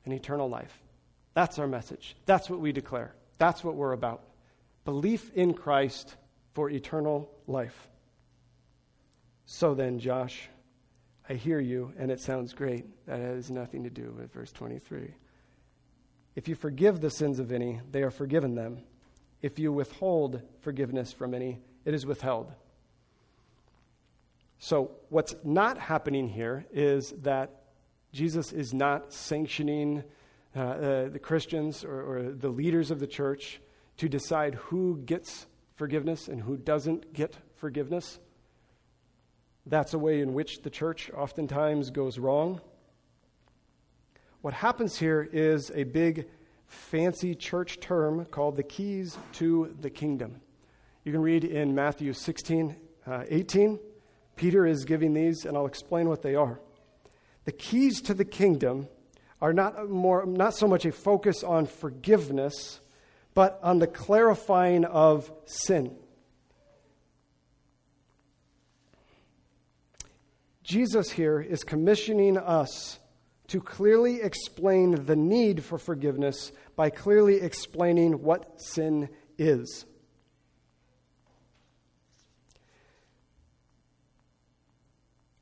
and 0.06 0.14
eternal 0.14 0.50
life. 0.50 0.78
That's 1.34 1.58
our 1.58 1.68
message. 1.68 2.16
That's 2.26 2.50
what 2.50 2.60
we 2.60 2.72
declare. 2.72 3.16
That's 3.38 3.64
what 3.64 3.76
we're 3.76 3.94
about. 3.94 4.24
Belief 4.86 5.32
in 5.34 5.54
Christ 5.54 6.16
for 6.54 6.70
eternal 6.70 7.32
life. 7.48 7.88
So 9.46 9.74
then, 9.74 10.00
Josh, 10.00 10.50
I 11.28 11.34
hear 11.34 11.60
you, 11.60 11.94
and 11.98 12.12
it 12.12 12.20
sounds 12.20 12.54
great. 12.54 12.86
That 13.08 13.20
has 13.20 13.50
nothing 13.50 13.84
to 13.84 13.90
do 13.90 14.14
with 14.18 14.34
verse 14.34 14.52
23. 14.52 15.14
If 16.36 16.48
you 16.48 16.56
forgive 16.56 17.02
the 17.02 17.10
sins 17.10 17.40
of 17.40 17.52
any, 17.52 17.80
they 17.92 18.04
are 18.04 18.12
forgiven 18.12 18.56
them. 18.56 18.80
If 19.42 19.60
you 19.60 19.72
withhold 19.72 20.42
forgiveness 20.62 21.12
from 21.12 21.34
any, 21.34 21.60
it 21.86 21.94
is 21.94 22.06
withheld. 22.06 22.52
So, 24.66 24.92
what's 25.10 25.36
not 25.44 25.78
happening 25.78 26.30
here 26.30 26.66
is 26.72 27.10
that 27.24 27.64
Jesus 28.14 28.54
is 28.54 28.74
not 28.74 29.12
sanctioning 29.12 30.06
uh, 30.56 30.60
uh, 30.60 31.10
the 31.10 31.20
Christians 31.20 31.84
or, 31.84 32.02
or 32.02 32.32
the 32.32 32.48
leaders 32.48 32.90
of 32.90 33.02
the 33.02 33.06
church 33.06 33.60
to 33.98 34.08
decide 34.08 34.56
who 34.56 35.02
gets 35.06 35.48
forgiveness 35.76 36.30
and 36.30 36.42
who 36.42 36.56
doesn't 36.56 37.12
get 37.12 37.36
forgiveness. 37.58 38.20
That's 39.66 39.94
a 39.94 40.00
way 40.00 40.22
in 40.22 40.34
which 40.34 40.62
the 40.62 40.70
church 40.70 41.12
oftentimes 41.14 41.90
goes 41.90 42.18
wrong. 42.18 42.62
What 44.40 44.54
happens 44.54 44.98
here 44.98 45.28
is 45.30 45.74
a 45.76 45.84
big, 45.84 46.30
fancy 46.68 47.36
church 47.36 47.82
term 47.82 48.24
called 48.28 48.56
the 48.56 48.64
keys 48.64 49.18
to 49.34 49.76
the 49.82 49.90
kingdom. 49.90 50.40
You 51.04 51.12
can 51.12 51.22
read 51.22 51.44
in 51.44 51.76
Matthew 51.76 52.14
16, 52.14 52.78
uh, 53.06 53.26
18. 53.28 53.78
Peter 54.36 54.66
is 54.66 54.86
giving 54.86 55.14
these, 55.14 55.46
and 55.46 55.56
I'll 55.56 55.66
explain 55.66 56.10
what 56.10 56.22
they 56.22 56.36
are. 56.36 56.60
The 57.46 57.52
keys 57.52 58.02
to 58.04 58.14
the 58.14 58.26
kingdom 58.26 58.88
are 59.42 59.54
not, 59.54 59.90
more, 59.90 60.26
not 60.26 60.56
so 60.56 60.68
much 60.68 60.86
a 60.86 60.92
focus 60.92 61.44
on 61.44 61.66
forgiveness 61.66 62.80
but 63.34 63.60
on 63.64 63.80
the 63.80 63.88
clarifying 63.88 64.86
of 64.86 65.32
sin. 65.46 65.96
Jesus 70.64 71.12
here 71.12 71.42
is 71.42 71.64
commissioning 71.64 72.38
us 72.38 73.00
to 73.48 73.60
clearly 73.60 74.22
explain 74.22 75.06
the 75.06 75.16
need 75.16 75.64
for 75.64 75.78
forgiveness 75.78 76.52
by 76.76 76.90
clearly 76.90 77.42
explaining 77.42 78.24
what 78.24 78.62
sin 78.62 79.10
is. 79.38 79.86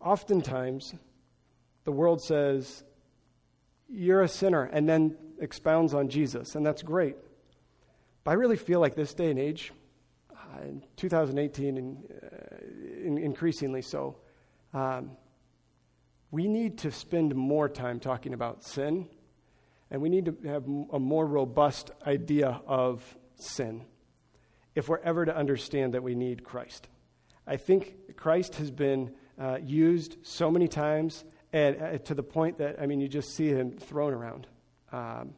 Oftentimes, 0.04 0.96
the 1.84 1.92
world 1.92 2.22
says, 2.22 2.84
You're 3.88 4.22
a 4.22 4.28
sinner, 4.28 4.64
and 4.64 4.88
then 4.88 5.18
expounds 5.40 5.94
on 5.94 6.10
Jesus, 6.10 6.56
and 6.56 6.66
that's 6.66 6.82
great. 6.82 7.16
But 8.24 8.32
I 8.32 8.34
really 8.36 8.58
feel 8.58 8.80
like 8.80 8.96
this 8.96 9.14
day 9.14 9.30
and 9.30 9.40
age, 9.40 9.72
uh, 10.32 10.62
in 10.64 10.84
2018 10.96 11.78
and 11.78 11.98
uh, 12.24 13.06
in, 13.06 13.18
increasingly 13.18 13.82
so, 13.82 14.18
um, 14.74 15.12
we 16.30 16.48
need 16.48 16.78
to 16.80 16.92
spend 16.92 17.36
more 17.36 17.68
time 17.68 18.00
talking 18.00 18.34
about 18.34 18.64
sin, 18.64 19.08
and 19.90 20.02
we 20.02 20.10
need 20.10 20.26
to 20.26 20.38
have 20.48 20.66
a 20.94 21.00
more 21.00 21.26
robust 21.26 21.92
idea 22.08 22.62
of 22.66 23.18
sin 23.36 23.84
if 24.76 24.88
we're 24.88 25.00
ever 25.00 25.26
to 25.26 25.36
understand 25.36 25.94
that 25.94 26.04
we 26.04 26.16
need 26.16 26.44
Christ. 26.44 26.88
I 27.46 27.58
think 27.58 28.16
Christ 28.16 28.56
has 28.56 28.72
been 28.72 29.12
uh, 29.40 29.58
used 29.64 30.18
so 30.24 30.52
many 30.52 30.68
times, 30.68 31.24
and 31.54 31.82
uh, 31.82 31.98
to 32.00 32.14
the 32.14 32.24
point 32.24 32.58
that, 32.58 32.82
I 32.82 32.86
mean, 32.86 33.00
you 33.00 33.08
just 33.08 33.36
see 33.36 33.50
him 33.50 33.72
thrown 33.72 34.14
around. 34.14 34.48
Um, 34.92 35.34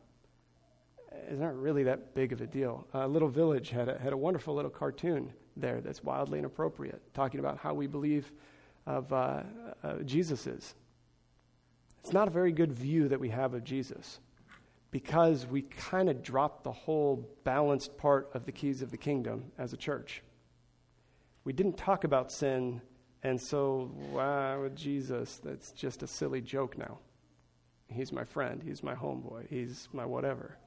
it's 1.29 1.39
not 1.39 1.57
really 1.59 1.83
that 1.83 2.13
big 2.13 2.33
of 2.33 2.41
a 2.41 2.47
deal. 2.47 2.87
Uh, 2.93 3.07
Little 3.07 3.29
Village 3.29 3.69
had 3.69 3.89
a, 3.89 3.97
had 3.97 4.13
a 4.13 4.17
wonderful 4.17 4.55
little 4.55 4.71
cartoon 4.71 5.31
there 5.55 5.81
that's 5.81 6.03
wildly 6.03 6.39
inappropriate, 6.39 7.01
talking 7.13 7.39
about 7.39 7.57
how 7.57 7.73
we 7.73 7.87
believe 7.87 8.31
of 8.85 9.11
uh, 9.13 9.43
uh, 9.83 9.95
Jesus 10.03 10.47
is. 10.47 10.75
It's 12.01 12.11
not 12.13 12.27
a 12.27 12.31
very 12.31 12.51
good 12.51 12.73
view 12.73 13.07
that 13.07 13.19
we 13.19 13.29
have 13.29 13.53
of 13.53 13.63
Jesus 13.63 14.19
because 14.91 15.47
we 15.47 15.63
kind 15.63 16.09
of 16.09 16.21
dropped 16.21 16.63
the 16.63 16.71
whole 16.71 17.27
balanced 17.43 17.97
part 17.97 18.29
of 18.33 18.45
the 18.45 18.51
keys 18.51 18.81
of 18.81 18.91
the 18.91 18.97
kingdom 18.97 19.45
as 19.57 19.73
a 19.73 19.77
church. 19.77 20.21
We 21.45 21.53
didn't 21.53 21.77
talk 21.77 22.03
about 22.03 22.31
sin, 22.31 22.81
and 23.23 23.41
so, 23.41 23.91
with 24.61 24.75
Jesus, 24.75 25.39
that's 25.43 25.71
just 25.71 26.03
a 26.03 26.07
silly 26.07 26.41
joke 26.41 26.77
now. 26.77 26.99
He's 27.87 28.11
my 28.11 28.23
friend, 28.23 28.61
he's 28.63 28.83
my 28.83 28.95
homeboy, 28.95 29.47
he's 29.49 29.87
my 29.93 30.05
whatever 30.05 30.57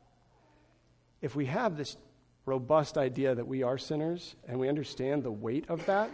if 1.21 1.35
we 1.35 1.47
have 1.47 1.77
this 1.77 1.97
robust 2.45 2.97
idea 2.97 3.35
that 3.35 3.47
we 3.47 3.63
are 3.63 3.79
sinners 3.79 4.37
and 4.47 4.59
we 4.59 4.69
understand 4.69 5.23
the 5.23 5.31
weight 5.31 5.65
of 5.69 5.85
that, 5.87 6.11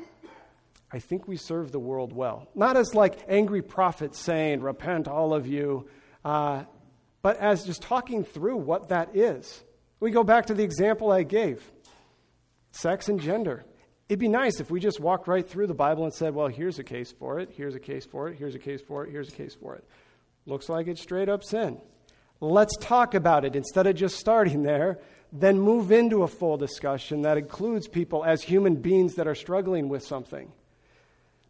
I 0.91 0.99
think 0.99 1.27
we 1.27 1.37
serve 1.37 1.73
the 1.73 1.79
world 1.79 2.13
well. 2.13 2.49
Not 2.55 2.77
as 2.77 2.95
like 2.95 3.19
angry 3.29 3.63
prophets 3.63 4.19
saying, 4.19 4.61
Repent, 4.61 5.09
all 5.09 5.35
of 5.35 5.47
you, 5.47 5.89
uh, 6.25 6.65
but 7.23 7.37
as 7.39 7.65
just 7.65 7.83
talking 7.83 8.25
through 8.25 8.57
what 8.57 8.89
that 8.89 9.17
is. 9.17 9.65
We 10.01 10.11
go 10.11 10.25
back 10.25 10.47
to 10.47 10.55
the 10.55 10.65
example 10.65 11.13
I 11.13 11.23
gave 11.23 11.71
sex 12.73 13.09
and 13.09 13.21
gender. 13.21 13.65
It'd 14.09 14.19
be 14.19 14.29
nice 14.29 14.61
if 14.61 14.71
we 14.71 14.81
just 14.81 15.01
walked 15.01 15.27
right 15.29 15.49
through 15.49 15.69
the 15.69 15.75
Bible 15.75 16.05
and 16.05 16.13
said, 16.13 16.35
well, 16.35 16.49
here's 16.49 16.79
a 16.79 16.85
case 16.85 17.13
for 17.13 17.39
it, 17.39 17.51
here's 17.57 17.75
a 17.75 17.81
case 17.81 18.05
for 18.05 18.29
it, 18.29 18.37
here's 18.37 18.55
a 18.55 18.59
case 18.59 18.81
for 18.81 19.05
it, 19.05 19.11
here's 19.11 19.29
a 19.29 19.33
case 19.33 19.55
for 19.55 19.75
it. 19.75 19.85
Looks 20.45 20.69
like 20.69 20.87
it's 20.89 21.01
straight 21.01 21.29
up 21.29 21.45
sin. 21.45 21.81
Let's 22.41 22.77
talk 22.79 23.15
about 23.15 23.45
it 23.45 23.55
instead 23.55 23.87
of 23.87 23.95
just 23.95 24.17
starting 24.17 24.65
there. 24.65 24.99
Then 25.33 25.61
move 25.61 25.93
into 25.93 26.25
a 26.25 26.29
full 26.29 26.57
discussion 26.57 27.23
that 27.23 27.39
includes 27.39 27.89
people 27.89 28.25
as 28.25 28.43
human 28.43 28.77
beings 28.77 29.15
that 29.15 29.29
are 29.29 29.35
struggling 29.35 29.89
with 29.89 30.03
something. 30.03 30.53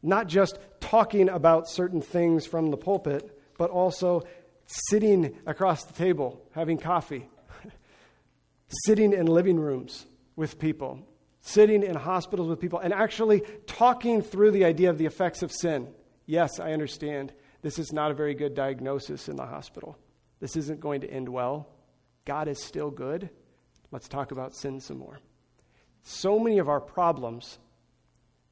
Not 0.03 0.29
just 0.29 0.59
talking 0.81 1.29
about 1.29 1.69
certain 1.69 2.03
things 2.03 2.47
from 2.47 2.71
the 2.71 2.77
pulpit, 2.77 3.38
but 3.57 3.71
also 3.71 4.23
sitting 4.67 5.38
across 5.47 5.85
the 5.85 5.95
table, 5.95 6.43
having 6.53 6.79
coffee, 6.79 7.29
sitting 8.85 9.12
in 9.12 9.27
living 9.27 9.59
rooms 9.59 10.07
with 10.37 10.59
people, 10.59 11.07
sitting 11.42 11.83
in 11.83 11.96
hospitals 11.96 12.48
with 12.48 12.61
people, 12.61 12.78
and 12.78 12.94
actually 12.94 13.42
talking 13.66 14.22
through 14.22 14.52
the 14.52 14.64
idea 14.64 14.88
of 14.88 14.96
the 14.96 15.07
effects 15.07 15.42
of 15.42 15.52
sin. 15.52 15.88
Yes, 16.24 16.59
I 16.61 16.72
understand. 16.72 17.33
This 17.62 17.78
is 17.78 17.92
not 17.92 18.11
a 18.11 18.14
very 18.14 18.35
good 18.35 18.55
diagnosis 18.55 19.28
in 19.28 19.37
the 19.37 19.46
hospital. 19.46 19.98
This 20.40 20.57
isn't 20.57 20.81
going 20.81 21.02
to 21.02 21.11
end 21.11 21.28
well. 21.28 21.68
God 22.24 22.48
is 22.48 22.62
still 22.62 22.90
good. 22.90 23.28
Let's 23.90 24.09
talk 24.09 24.31
about 24.31 24.55
sin 24.55 24.81
some 24.81 24.98
more. 24.98 25.18
So 26.05 26.38
many 26.38 26.59
of 26.59 26.68
our 26.68 26.81
problems 26.81 27.59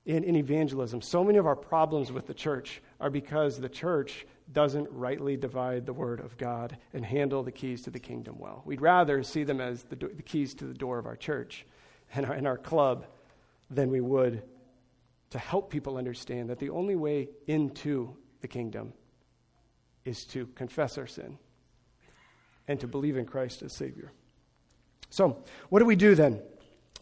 in, 0.04 0.24
in 0.24 0.34
evangelism, 0.34 1.00
so 1.00 1.22
many 1.22 1.38
of 1.38 1.46
our 1.46 1.56
problems 1.56 2.10
with 2.10 2.26
the 2.26 2.34
church 2.34 2.82
are 3.00 3.10
because 3.10 3.58
the 3.58 3.68
church 3.68 4.26
doesn't 4.52 4.88
rightly 4.90 5.36
divide 5.36 5.86
the 5.86 5.92
word 5.92 6.18
of 6.20 6.36
God 6.36 6.76
and 6.92 7.04
handle 7.04 7.44
the 7.44 7.52
keys 7.52 7.82
to 7.82 7.90
the 7.90 8.00
kingdom 8.00 8.36
well. 8.38 8.62
We'd 8.64 8.80
rather 8.80 9.22
see 9.22 9.44
them 9.44 9.60
as 9.60 9.84
the, 9.84 9.96
the 9.96 10.22
keys 10.22 10.54
to 10.54 10.64
the 10.64 10.74
door 10.74 10.98
of 10.98 11.06
our 11.06 11.16
church 11.16 11.66
and 12.14 12.26
our, 12.26 12.46
our 12.46 12.58
club 12.58 13.06
than 13.70 13.90
we 13.90 14.00
would 14.00 14.42
to 15.30 15.38
help 15.38 15.70
people 15.70 15.96
understand 15.96 16.50
that 16.50 16.58
the 16.58 16.70
only 16.70 16.96
way 16.96 17.28
into 17.46 18.16
the 18.40 18.48
kingdom 18.48 18.92
is 20.04 20.24
to 20.24 20.46
confess 20.48 20.98
our 20.98 21.06
sin 21.06 21.38
and 22.66 22.80
to 22.80 22.86
believe 22.86 23.16
in 23.16 23.26
Christ 23.26 23.62
as 23.62 23.72
Savior. 23.72 24.12
So, 25.08 25.42
what 25.68 25.80
do 25.80 25.84
we 25.84 25.96
do 25.96 26.14
then? 26.14 26.40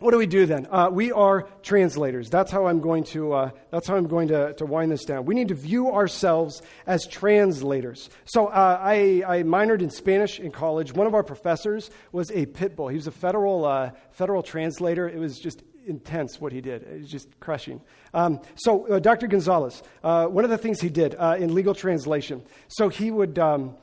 What 0.01 0.13
do 0.13 0.19
we 0.19 0.27
do 0.27 0.47
then? 0.47 0.69
Uh, 0.71 0.91
we 0.93 1.11
are 1.11 1.49
translators. 1.63 2.31
That's 2.31 2.53
how 2.53 2.67
I'm 2.69 2.81
going 2.81 3.03
to. 3.05 3.33
Uh, 3.33 3.51
that's 3.73 3.89
how 3.89 3.97
I'm 3.97 4.07
going 4.07 4.29
to, 4.29 4.53
to 4.55 4.65
wind 4.65 4.93
this 4.93 5.05
down. 5.05 5.25
We 5.25 5.35
need 5.35 5.49
to 5.49 5.57
view 5.57 5.91
ourselves 5.91 6.63
as 6.87 7.05
translators. 7.05 8.09
So 8.25 8.47
uh, 8.47 8.79
I, 8.81 9.25
I, 9.27 9.43
minored 9.43 9.83
in 9.83 9.91
Spanish 9.91 10.39
in 10.39 10.53
college. 10.53 10.93
One 10.93 11.09
of 11.09 11.15
our 11.15 11.25
professors 11.25 11.91
was 12.13 12.31
a 12.31 12.47
pit 12.47 12.77
bull. 12.77 12.87
He 12.87 12.95
was 12.95 13.09
a 13.09 13.13
federal 13.13 13.65
uh, 13.65 13.91
federal 14.13 14.45
translator. 14.45 15.09
It 15.09 15.19
was 15.19 15.41
just 15.41 15.65
intense 15.85 16.41
what 16.41 16.53
he 16.53 16.61
did. 16.61 16.85
It 16.85 17.01
was 17.01 17.11
just 17.11 17.41
crushing. 17.41 17.81
Um, 18.15 18.41
so 18.55 18.87
uh, 18.87 18.99
Dr. 19.01 19.27
Gonzalez, 19.27 19.83
uh, 20.05 20.27
one 20.27 20.45
of 20.45 20.51
the 20.51 20.59
things 20.59 20.81
he 20.81 20.91
did 20.91 21.15
in 21.15 21.55
legal 21.55 21.75
translation. 21.75 22.45
So 22.69 22.89
he 22.89 23.11
would. 23.11 23.41
Um, 23.41 23.75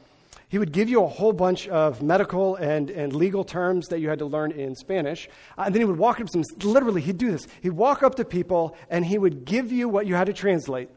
he 0.55 0.59
would 0.59 0.71
give 0.71 0.87
you 0.87 1.03
a 1.03 1.07
whole 1.09 1.33
bunch 1.33 1.67
of 1.67 2.01
medical 2.01 2.55
and, 2.55 2.89
and 2.89 3.11
legal 3.11 3.43
terms 3.43 3.87
that 3.87 3.99
you 3.99 4.07
had 4.07 4.19
to 4.19 4.25
learn 4.25 4.53
in 4.53 4.73
Spanish. 4.73 5.27
Uh, 5.57 5.63
and 5.65 5.75
then 5.75 5.81
he 5.81 5.83
would 5.83 5.97
walk 5.97 6.21
up 6.21 6.27
to 6.27 6.31
them, 6.31 6.45
literally, 6.63 7.01
he'd 7.01 7.17
do 7.17 7.29
this. 7.29 7.45
He'd 7.61 7.71
walk 7.73 8.03
up 8.03 8.15
to 8.15 8.23
people 8.23 8.77
and 8.89 9.05
he 9.05 9.17
would 9.17 9.43
give 9.43 9.73
you 9.73 9.89
what 9.89 10.07
you 10.07 10.15
had 10.15 10.27
to 10.27 10.33
translate. 10.33 10.89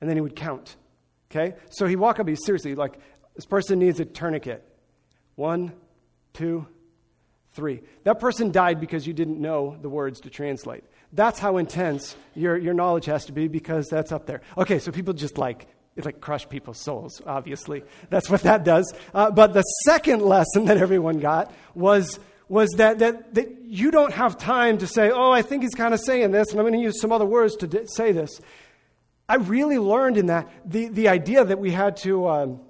And 0.00 0.10
then 0.10 0.16
he 0.16 0.20
would 0.20 0.34
count. 0.34 0.74
Okay? 1.30 1.54
So 1.70 1.86
he'd 1.86 1.94
walk 1.94 2.18
up, 2.18 2.26
he's 2.26 2.44
seriously 2.44 2.74
like, 2.74 2.98
this 3.36 3.46
person 3.46 3.78
needs 3.78 4.00
a 4.00 4.04
tourniquet. 4.04 4.66
One, 5.36 5.74
two, 6.32 6.66
three. 7.52 7.82
That 8.02 8.18
person 8.18 8.50
died 8.50 8.80
because 8.80 9.06
you 9.06 9.12
didn't 9.12 9.40
know 9.40 9.78
the 9.80 9.88
words 9.88 10.18
to 10.22 10.28
translate. 10.28 10.82
That's 11.12 11.38
how 11.38 11.58
intense 11.58 12.16
your, 12.34 12.58
your 12.58 12.74
knowledge 12.74 13.04
has 13.04 13.26
to 13.26 13.32
be 13.32 13.46
because 13.46 13.86
that's 13.86 14.10
up 14.10 14.26
there. 14.26 14.40
Okay, 14.58 14.80
so 14.80 14.90
people 14.90 15.14
just 15.14 15.38
like 15.38 15.68
it 15.96 16.04
like 16.04 16.20
crush 16.20 16.48
people's 16.48 16.78
souls, 16.78 17.20
obviously. 17.26 17.84
That's 18.08 18.30
what 18.30 18.42
that 18.42 18.64
does. 18.64 18.92
Uh, 19.12 19.30
but 19.30 19.52
the 19.52 19.62
second 19.84 20.22
lesson 20.22 20.64
that 20.66 20.78
everyone 20.78 21.18
got 21.18 21.52
was, 21.74 22.18
was 22.48 22.70
that, 22.76 23.00
that, 23.00 23.34
that 23.34 23.62
you 23.64 23.90
don't 23.90 24.12
have 24.12 24.38
time 24.38 24.78
to 24.78 24.86
say, 24.86 25.10
oh, 25.10 25.30
I 25.30 25.42
think 25.42 25.62
he's 25.62 25.74
kind 25.74 25.94
of 25.94 26.00
saying 26.00 26.30
this, 26.30 26.50
and 26.50 26.58
I'm 26.58 26.64
going 26.64 26.78
to 26.78 26.84
use 26.84 27.00
some 27.00 27.12
other 27.12 27.26
words 27.26 27.56
to 27.56 27.66
d- 27.66 27.86
say 27.86 28.12
this. 28.12 28.40
I 29.28 29.36
really 29.36 29.78
learned 29.78 30.16
in 30.16 30.26
that 30.26 30.50
the, 30.64 30.88
the 30.88 31.08
idea 31.08 31.44
that 31.44 31.58
we 31.58 31.70
had 31.70 31.96
to, 31.98 32.28
um, 32.28 32.60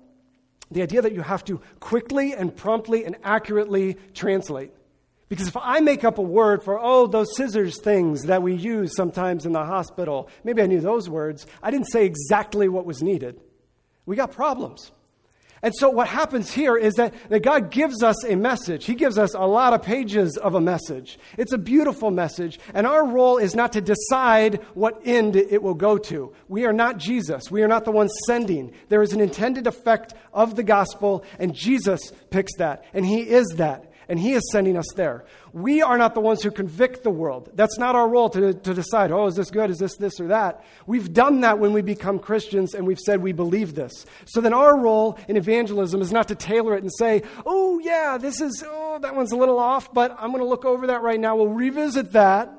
the 0.71 0.83
idea 0.83 1.03
that 1.03 1.13
you 1.13 1.23
have 1.23 1.45
to 1.47 1.61
quickly 1.81 2.35
and 2.35 2.55
promptly 2.55 3.05
and 3.05 3.17
accurately 3.23 3.97
translate. 4.15 4.73
Because 5.33 5.49
if 5.49 5.57
I 5.57 5.81
make 5.81 6.05
up 6.05 6.19
a 6.19 6.23
word 6.23 6.63
for, 6.63 6.79
oh, 6.79 7.07
those 7.07 7.35
scissors 7.35 7.81
things 7.81 8.25
that 8.25 8.43
we 8.43 8.55
use 8.55 8.95
sometimes 8.95 9.47
in 9.47 9.53
the 9.53 9.65
hospital, 9.65 10.29
maybe 10.45 10.61
I 10.61 10.67
knew 10.67 10.83
those 10.83 11.09
words, 11.09 11.47
I 11.63 11.71
didn't 11.71 11.87
say 11.87 12.05
exactly 12.05 12.69
what 12.69 12.85
was 12.85 13.03
needed. 13.03 13.41
We 14.05 14.15
got 14.15 14.33
problems. 14.33 14.93
And 15.63 15.73
so 15.75 15.89
what 15.89 16.07
happens 16.07 16.53
here 16.53 16.77
is 16.77 16.93
that, 16.97 17.15
that 17.31 17.43
God 17.43 17.71
gives 17.71 18.03
us 18.03 18.27
a 18.27 18.37
message. 18.37 18.85
He 18.85 18.95
gives 18.95 19.17
us 19.17 19.33
a 19.33 19.47
lot 19.47 19.73
of 19.73 19.81
pages 19.81 20.37
of 20.37 20.55
a 20.55 20.61
message. 20.61 21.19
It's 21.39 21.55
a 21.55 21.59
beautiful 21.59 22.11
message, 22.11 22.61
and 22.75 22.87
our 22.87 23.07
role 23.07 23.39
is 23.39 23.55
not 23.55 23.73
to 23.73 23.81
decide 23.81 24.57
what 24.75 25.01
end 25.03 25.37
it 25.37 25.63
will 25.63 25.73
go 25.73 25.97
to. 25.97 26.35
We 26.49 26.67
are 26.67 26.75
not 26.75 26.99
Jesus. 26.99 27.51
We 27.51 27.63
are 27.63 27.69
not 27.69 27.87
the 27.87 27.91
ones 27.91 28.13
sending. 28.27 28.75
There 28.91 29.01
is 29.01 29.15
an 29.15 29.21
intended 29.23 29.67
effect 29.67 30.13
of 30.35 30.57
the 30.57 30.63
gospel, 30.63 31.25
and 31.39 31.55
Jesus 31.55 32.13
picks 32.29 32.55
that, 32.59 32.85
and 32.93 33.07
He 33.07 33.23
is 33.23 33.47
that 33.57 33.92
and 34.09 34.19
He 34.19 34.33
is 34.33 34.43
sending 34.51 34.77
us 34.77 34.87
there. 34.97 35.25
We 35.53 35.83
are 35.83 35.99
not 35.99 36.15
the 36.15 36.21
ones 36.21 36.43
who 36.43 36.51
convict 36.51 37.03
the 37.03 37.11
world. 37.11 37.51
That's 37.55 37.79
not 37.79 37.95
our 37.95 38.09
role 38.09 38.31
to, 38.31 38.55
to 38.55 38.75
decide, 38.75 39.13
oh, 39.13 39.27
is 39.27 39.35
this 39.35 39.51
good? 39.51 39.71
Is 39.71 39.79
this 39.79 39.97
this 39.97 40.19
or 40.21 40.29
that? 40.29 40.65
We've 40.87 41.13
done 41.13 41.41
that 41.41 41.59
when 41.59 41.73
we 41.73 41.83
become 41.83 42.19
Christians 42.19 42.75
and 42.75 42.87
we've 42.87 42.99
said 42.99 43.23
we 43.23 43.33
believe 43.33 43.75
this. 43.75 44.07
So 44.25 44.41
then 44.41 44.55
our 44.55 44.79
role 44.79 45.19
in 45.29 45.37
evangelism 45.37 46.01
is 46.01 46.13
not 46.13 46.29
to 46.29 46.35
tailor 46.35 46.75
it 46.75 46.83
and 46.83 46.93
say, 46.99 47.23
oh, 47.45 47.79
yeah, 47.79 48.19
this 48.19 48.41
is, 48.41 48.65
oh, 48.67 48.99
that 49.01 49.15
one's 49.15 49.33
a 49.33 49.37
little 49.37 49.59
off, 49.59 49.93
but 49.93 50.17
I'm 50.19 50.31
going 50.31 50.43
to 50.43 50.49
look 50.49 50.65
over 50.65 50.87
that 50.89 51.03
right 51.03 51.21
now. 51.21 51.37
We'll 51.37 51.49
revisit 51.49 52.13
that. 52.13 52.51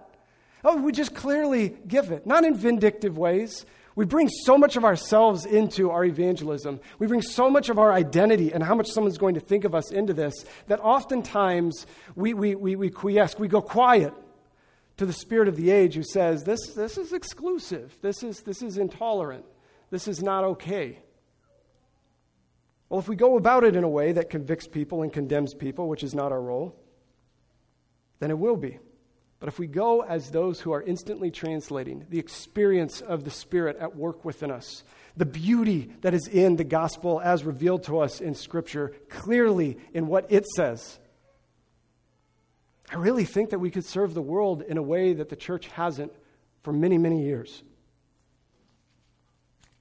Oh, 0.66 0.78
we 0.78 0.92
just 0.92 1.14
clearly 1.14 1.76
give 1.88 2.12
it, 2.12 2.26
not 2.26 2.46
in 2.46 2.56
vindictive 2.56 3.18
ways, 3.18 3.66
we 3.96 4.06
bring 4.06 4.28
so 4.28 4.58
much 4.58 4.76
of 4.76 4.84
ourselves 4.84 5.46
into 5.46 5.92
our 5.92 6.04
evangelism. 6.04 6.80
We 6.98 7.08
bring 7.08 7.22
so 7.22 7.50
much 7.50 7.70
of 7.70 7.78
our 7.78 7.94
identity 7.94 8.52
and 8.52 8.64
how 8.64 8.76
much 8.76 8.90
someone's 8.90 9.18
going 9.18 9.36
to 9.36 9.40
think 9.40 9.66
of 9.66 9.76
us 9.76 9.92
into 9.92 10.14
this 10.14 10.34
that 10.68 10.80
oftentimes 10.80 11.86
we, 12.16 12.34
we, 12.34 12.56
we, 12.56 12.76
we 12.76 12.90
quiesce, 12.90 13.38
we 13.38 13.48
go 13.48 13.62
quiet 13.62 14.14
to 14.98 15.06
the 15.06 15.14
spirit 15.14 15.48
of 15.48 15.56
the 15.56 15.72
age 15.72 15.96
who 15.96 16.04
says, 16.04 16.44
this, 16.44 16.74
this 16.76 16.98
is 16.98 17.14
exclusive, 17.14 17.96
this 18.02 18.24
is, 18.24 18.42
this 18.42 18.62
is 18.62 18.78
intolerant, 18.78 19.46
this 19.92 20.08
is 20.08 20.22
not 20.22 20.44
okay. 20.44 21.00
Well, 22.90 23.00
if 23.00 23.08
we 23.08 23.16
go 23.16 23.38
about 23.38 23.64
it 23.64 23.76
in 23.76 23.84
a 23.84 23.90
way 23.90 24.12
that 24.12 24.30
convicts 24.30 24.68
people 24.68 25.02
and 25.02 25.12
condemns 25.12 25.54
people, 25.54 25.88
which 25.88 26.04
is 26.04 26.14
not 26.14 26.32
our 26.32 26.42
role, 26.42 26.76
then 28.20 28.30
it 28.32 28.38
will 28.38 28.56
be. 28.56 28.80
But 29.44 29.50
if 29.50 29.60
we 29.60 29.68
go 29.68 30.04
as 30.04 30.32
those 30.32 30.62
who 30.62 30.72
are 30.72 30.82
instantly 30.82 31.30
translating 31.30 32.06
the 32.10 32.18
experience 32.18 33.02
of 33.02 33.26
the 33.26 33.30
Spirit 33.30 33.76
at 33.76 33.94
work 33.94 34.24
within 34.24 34.50
us, 34.50 34.86
the 35.18 35.26
beauty 35.26 35.92
that 36.00 36.14
is 36.14 36.30
in 36.30 36.56
the 36.56 36.64
gospel 36.64 37.20
as 37.20 37.44
revealed 37.44 37.84
to 37.84 38.00
us 38.00 38.22
in 38.22 38.36
Scripture, 38.36 38.94
clearly 39.10 39.78
in 39.94 40.08
what 40.08 40.32
it 40.32 40.46
says, 40.48 40.98
I 42.90 42.96
really 42.96 43.26
think 43.26 43.50
that 43.50 43.60
we 43.60 43.70
could 43.70 43.84
serve 43.84 44.14
the 44.14 44.22
world 44.22 44.62
in 44.62 44.78
a 44.78 44.82
way 44.82 45.12
that 45.12 45.28
the 45.28 45.36
church 45.36 45.68
hasn't 45.68 46.14
for 46.62 46.72
many, 46.72 46.98
many 46.98 47.26
years. 47.26 47.64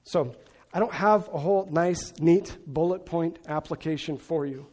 So, 0.03 0.35
I 0.73 0.79
don't 0.79 0.91
have 0.91 1.29
a 1.33 1.37
whole 1.37 1.69
nice, 1.71 2.11
neat 2.19 2.57
bullet 2.67 3.05
point 3.05 3.39
application 3.47 4.17
for 4.17 4.45
you. 4.45 4.67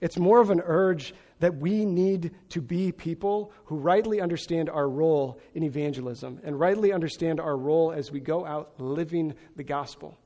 It's 0.00 0.18
more 0.18 0.40
of 0.40 0.50
an 0.50 0.60
urge 0.64 1.14
that 1.42 1.56
we 1.56 1.84
need 1.84 2.30
to 2.50 2.60
be 2.60 2.92
people 2.92 3.50
who 3.64 3.74
rightly 3.74 4.20
understand 4.20 4.70
our 4.70 4.88
role 4.88 5.40
in 5.54 5.64
evangelism 5.64 6.40
and 6.44 6.60
rightly 6.60 6.92
understand 6.92 7.40
our 7.40 7.56
role 7.56 7.90
as 7.90 8.12
we 8.12 8.20
go 8.20 8.46
out 8.46 8.74
living 8.78 9.34
the 9.56 9.64
gospel. 9.64 10.16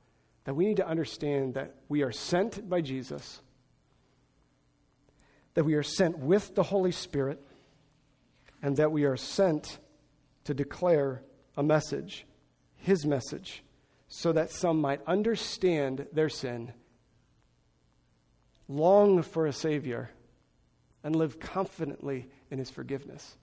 That 0.44 0.52
we 0.52 0.66
need 0.66 0.76
to 0.76 0.87
understand 0.87 1.55
that 1.55 1.74
we 1.88 2.02
are 2.02 2.12
sent 2.12 2.68
by 2.68 2.83
Jesus, 2.83 3.40
that 5.55 5.64
we 5.64 5.72
are 5.72 5.83
sent 5.83 6.18
with 6.18 6.55
the 6.55 6.64
Holy 6.64 6.92
Spirit, 6.92 7.42
and 8.61 8.76
that 8.76 8.92
we 8.92 9.05
are 9.05 9.16
sent 9.16 9.79
to 10.44 10.52
declare 10.52 11.22
a 11.57 11.62
message, 11.62 12.26
His 12.76 13.07
message, 13.07 13.64
so 14.07 14.32
that 14.32 14.51
some 14.51 14.82
might 14.82 15.01
understand 15.07 16.09
their 16.12 16.28
sin, 16.28 16.74
long 18.68 19.22
for 19.22 19.47
a 19.47 19.53
Savior 19.55 20.11
and 21.07 21.14
live 21.14 21.38
confidently 21.38 22.26
in 22.50 22.59
his 22.59 22.68
forgiveness. 22.68 23.36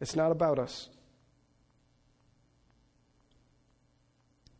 It's 0.00 0.16
not 0.16 0.32
about 0.32 0.58
us. 0.58 0.88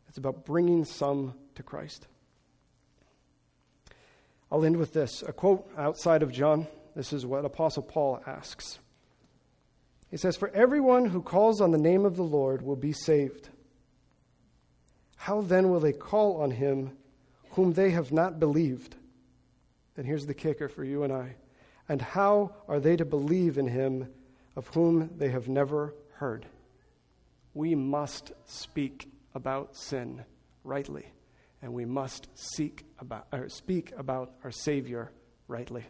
It's 0.07 0.17
about 0.17 0.45
bringing 0.45 0.85
some 0.85 1.33
to 1.55 1.61
Christ. 1.61 2.07
I'll 4.49 4.63
end 4.63 4.77
with 4.77 4.93
this 4.93 5.21
a 5.27 5.33
quote 5.33 5.69
outside 5.77 6.23
of 6.23 6.31
John. 6.31 6.67
This 6.95 7.11
is 7.11 7.25
what 7.25 7.43
Apostle 7.43 7.83
Paul 7.83 8.23
asks 8.25 8.79
He 10.09 10.15
says, 10.15 10.37
For 10.37 10.47
everyone 10.51 11.03
who 11.03 11.21
calls 11.21 11.59
on 11.59 11.71
the 11.71 11.77
name 11.77 12.05
of 12.05 12.15
the 12.15 12.23
Lord 12.23 12.61
will 12.61 12.77
be 12.77 12.93
saved. 12.93 13.49
How 15.17 15.41
then 15.41 15.69
will 15.69 15.81
they 15.81 15.91
call 15.91 16.41
on 16.41 16.51
him 16.51 16.91
whom 17.51 17.73
they 17.73 17.89
have 17.89 18.13
not 18.13 18.39
believed? 18.39 18.95
And 19.97 20.05
here's 20.05 20.25
the 20.25 20.33
kicker 20.33 20.67
for 20.67 20.83
you 20.83 21.03
and 21.03 21.13
I. 21.13 21.35
And 21.87 22.01
how 22.01 22.55
are 22.67 22.79
they 22.79 22.95
to 22.95 23.05
believe 23.05 23.57
in 23.57 23.67
him 23.67 24.09
of 24.55 24.67
whom 24.69 25.11
they 25.17 25.29
have 25.29 25.47
never 25.47 25.93
heard? 26.15 26.45
We 27.53 27.75
must 27.75 28.31
speak 28.45 29.09
about 29.33 29.75
sin 29.75 30.25
rightly, 30.63 31.05
and 31.61 31.73
we 31.73 31.85
must 31.85 32.27
seek 32.33 32.85
about, 32.99 33.27
or 33.31 33.49
speak 33.49 33.93
about 33.97 34.33
our 34.43 34.51
Savior 34.51 35.11
rightly. 35.47 35.85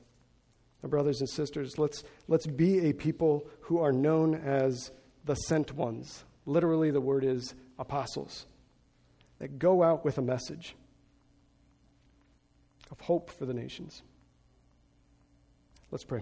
My 0.83 0.89
brothers 0.89 1.21
and 1.21 1.29
sisters, 1.29 1.79
let's, 1.79 2.03
let's 2.27 2.45
be 2.45 2.89
a 2.89 2.93
people 2.93 3.47
who 3.61 3.79
are 3.79 3.91
known 3.91 4.35
as 4.35 4.91
the 5.23 5.35
sent 5.35 5.73
ones. 5.73 6.25
Literally, 6.45 6.91
the 6.91 7.01
word 7.01 7.23
is 7.23 7.55
apostles, 7.79 8.45
that 9.39 9.57
go 9.57 9.81
out 9.81 10.05
with 10.05 10.17
a 10.17 10.21
message 10.21 10.75
of 12.91 12.99
hope 13.01 13.29
for 13.29 13.45
the 13.45 13.53
nations. 13.53 14.03
Let's 15.91 16.03
pray. 16.03 16.21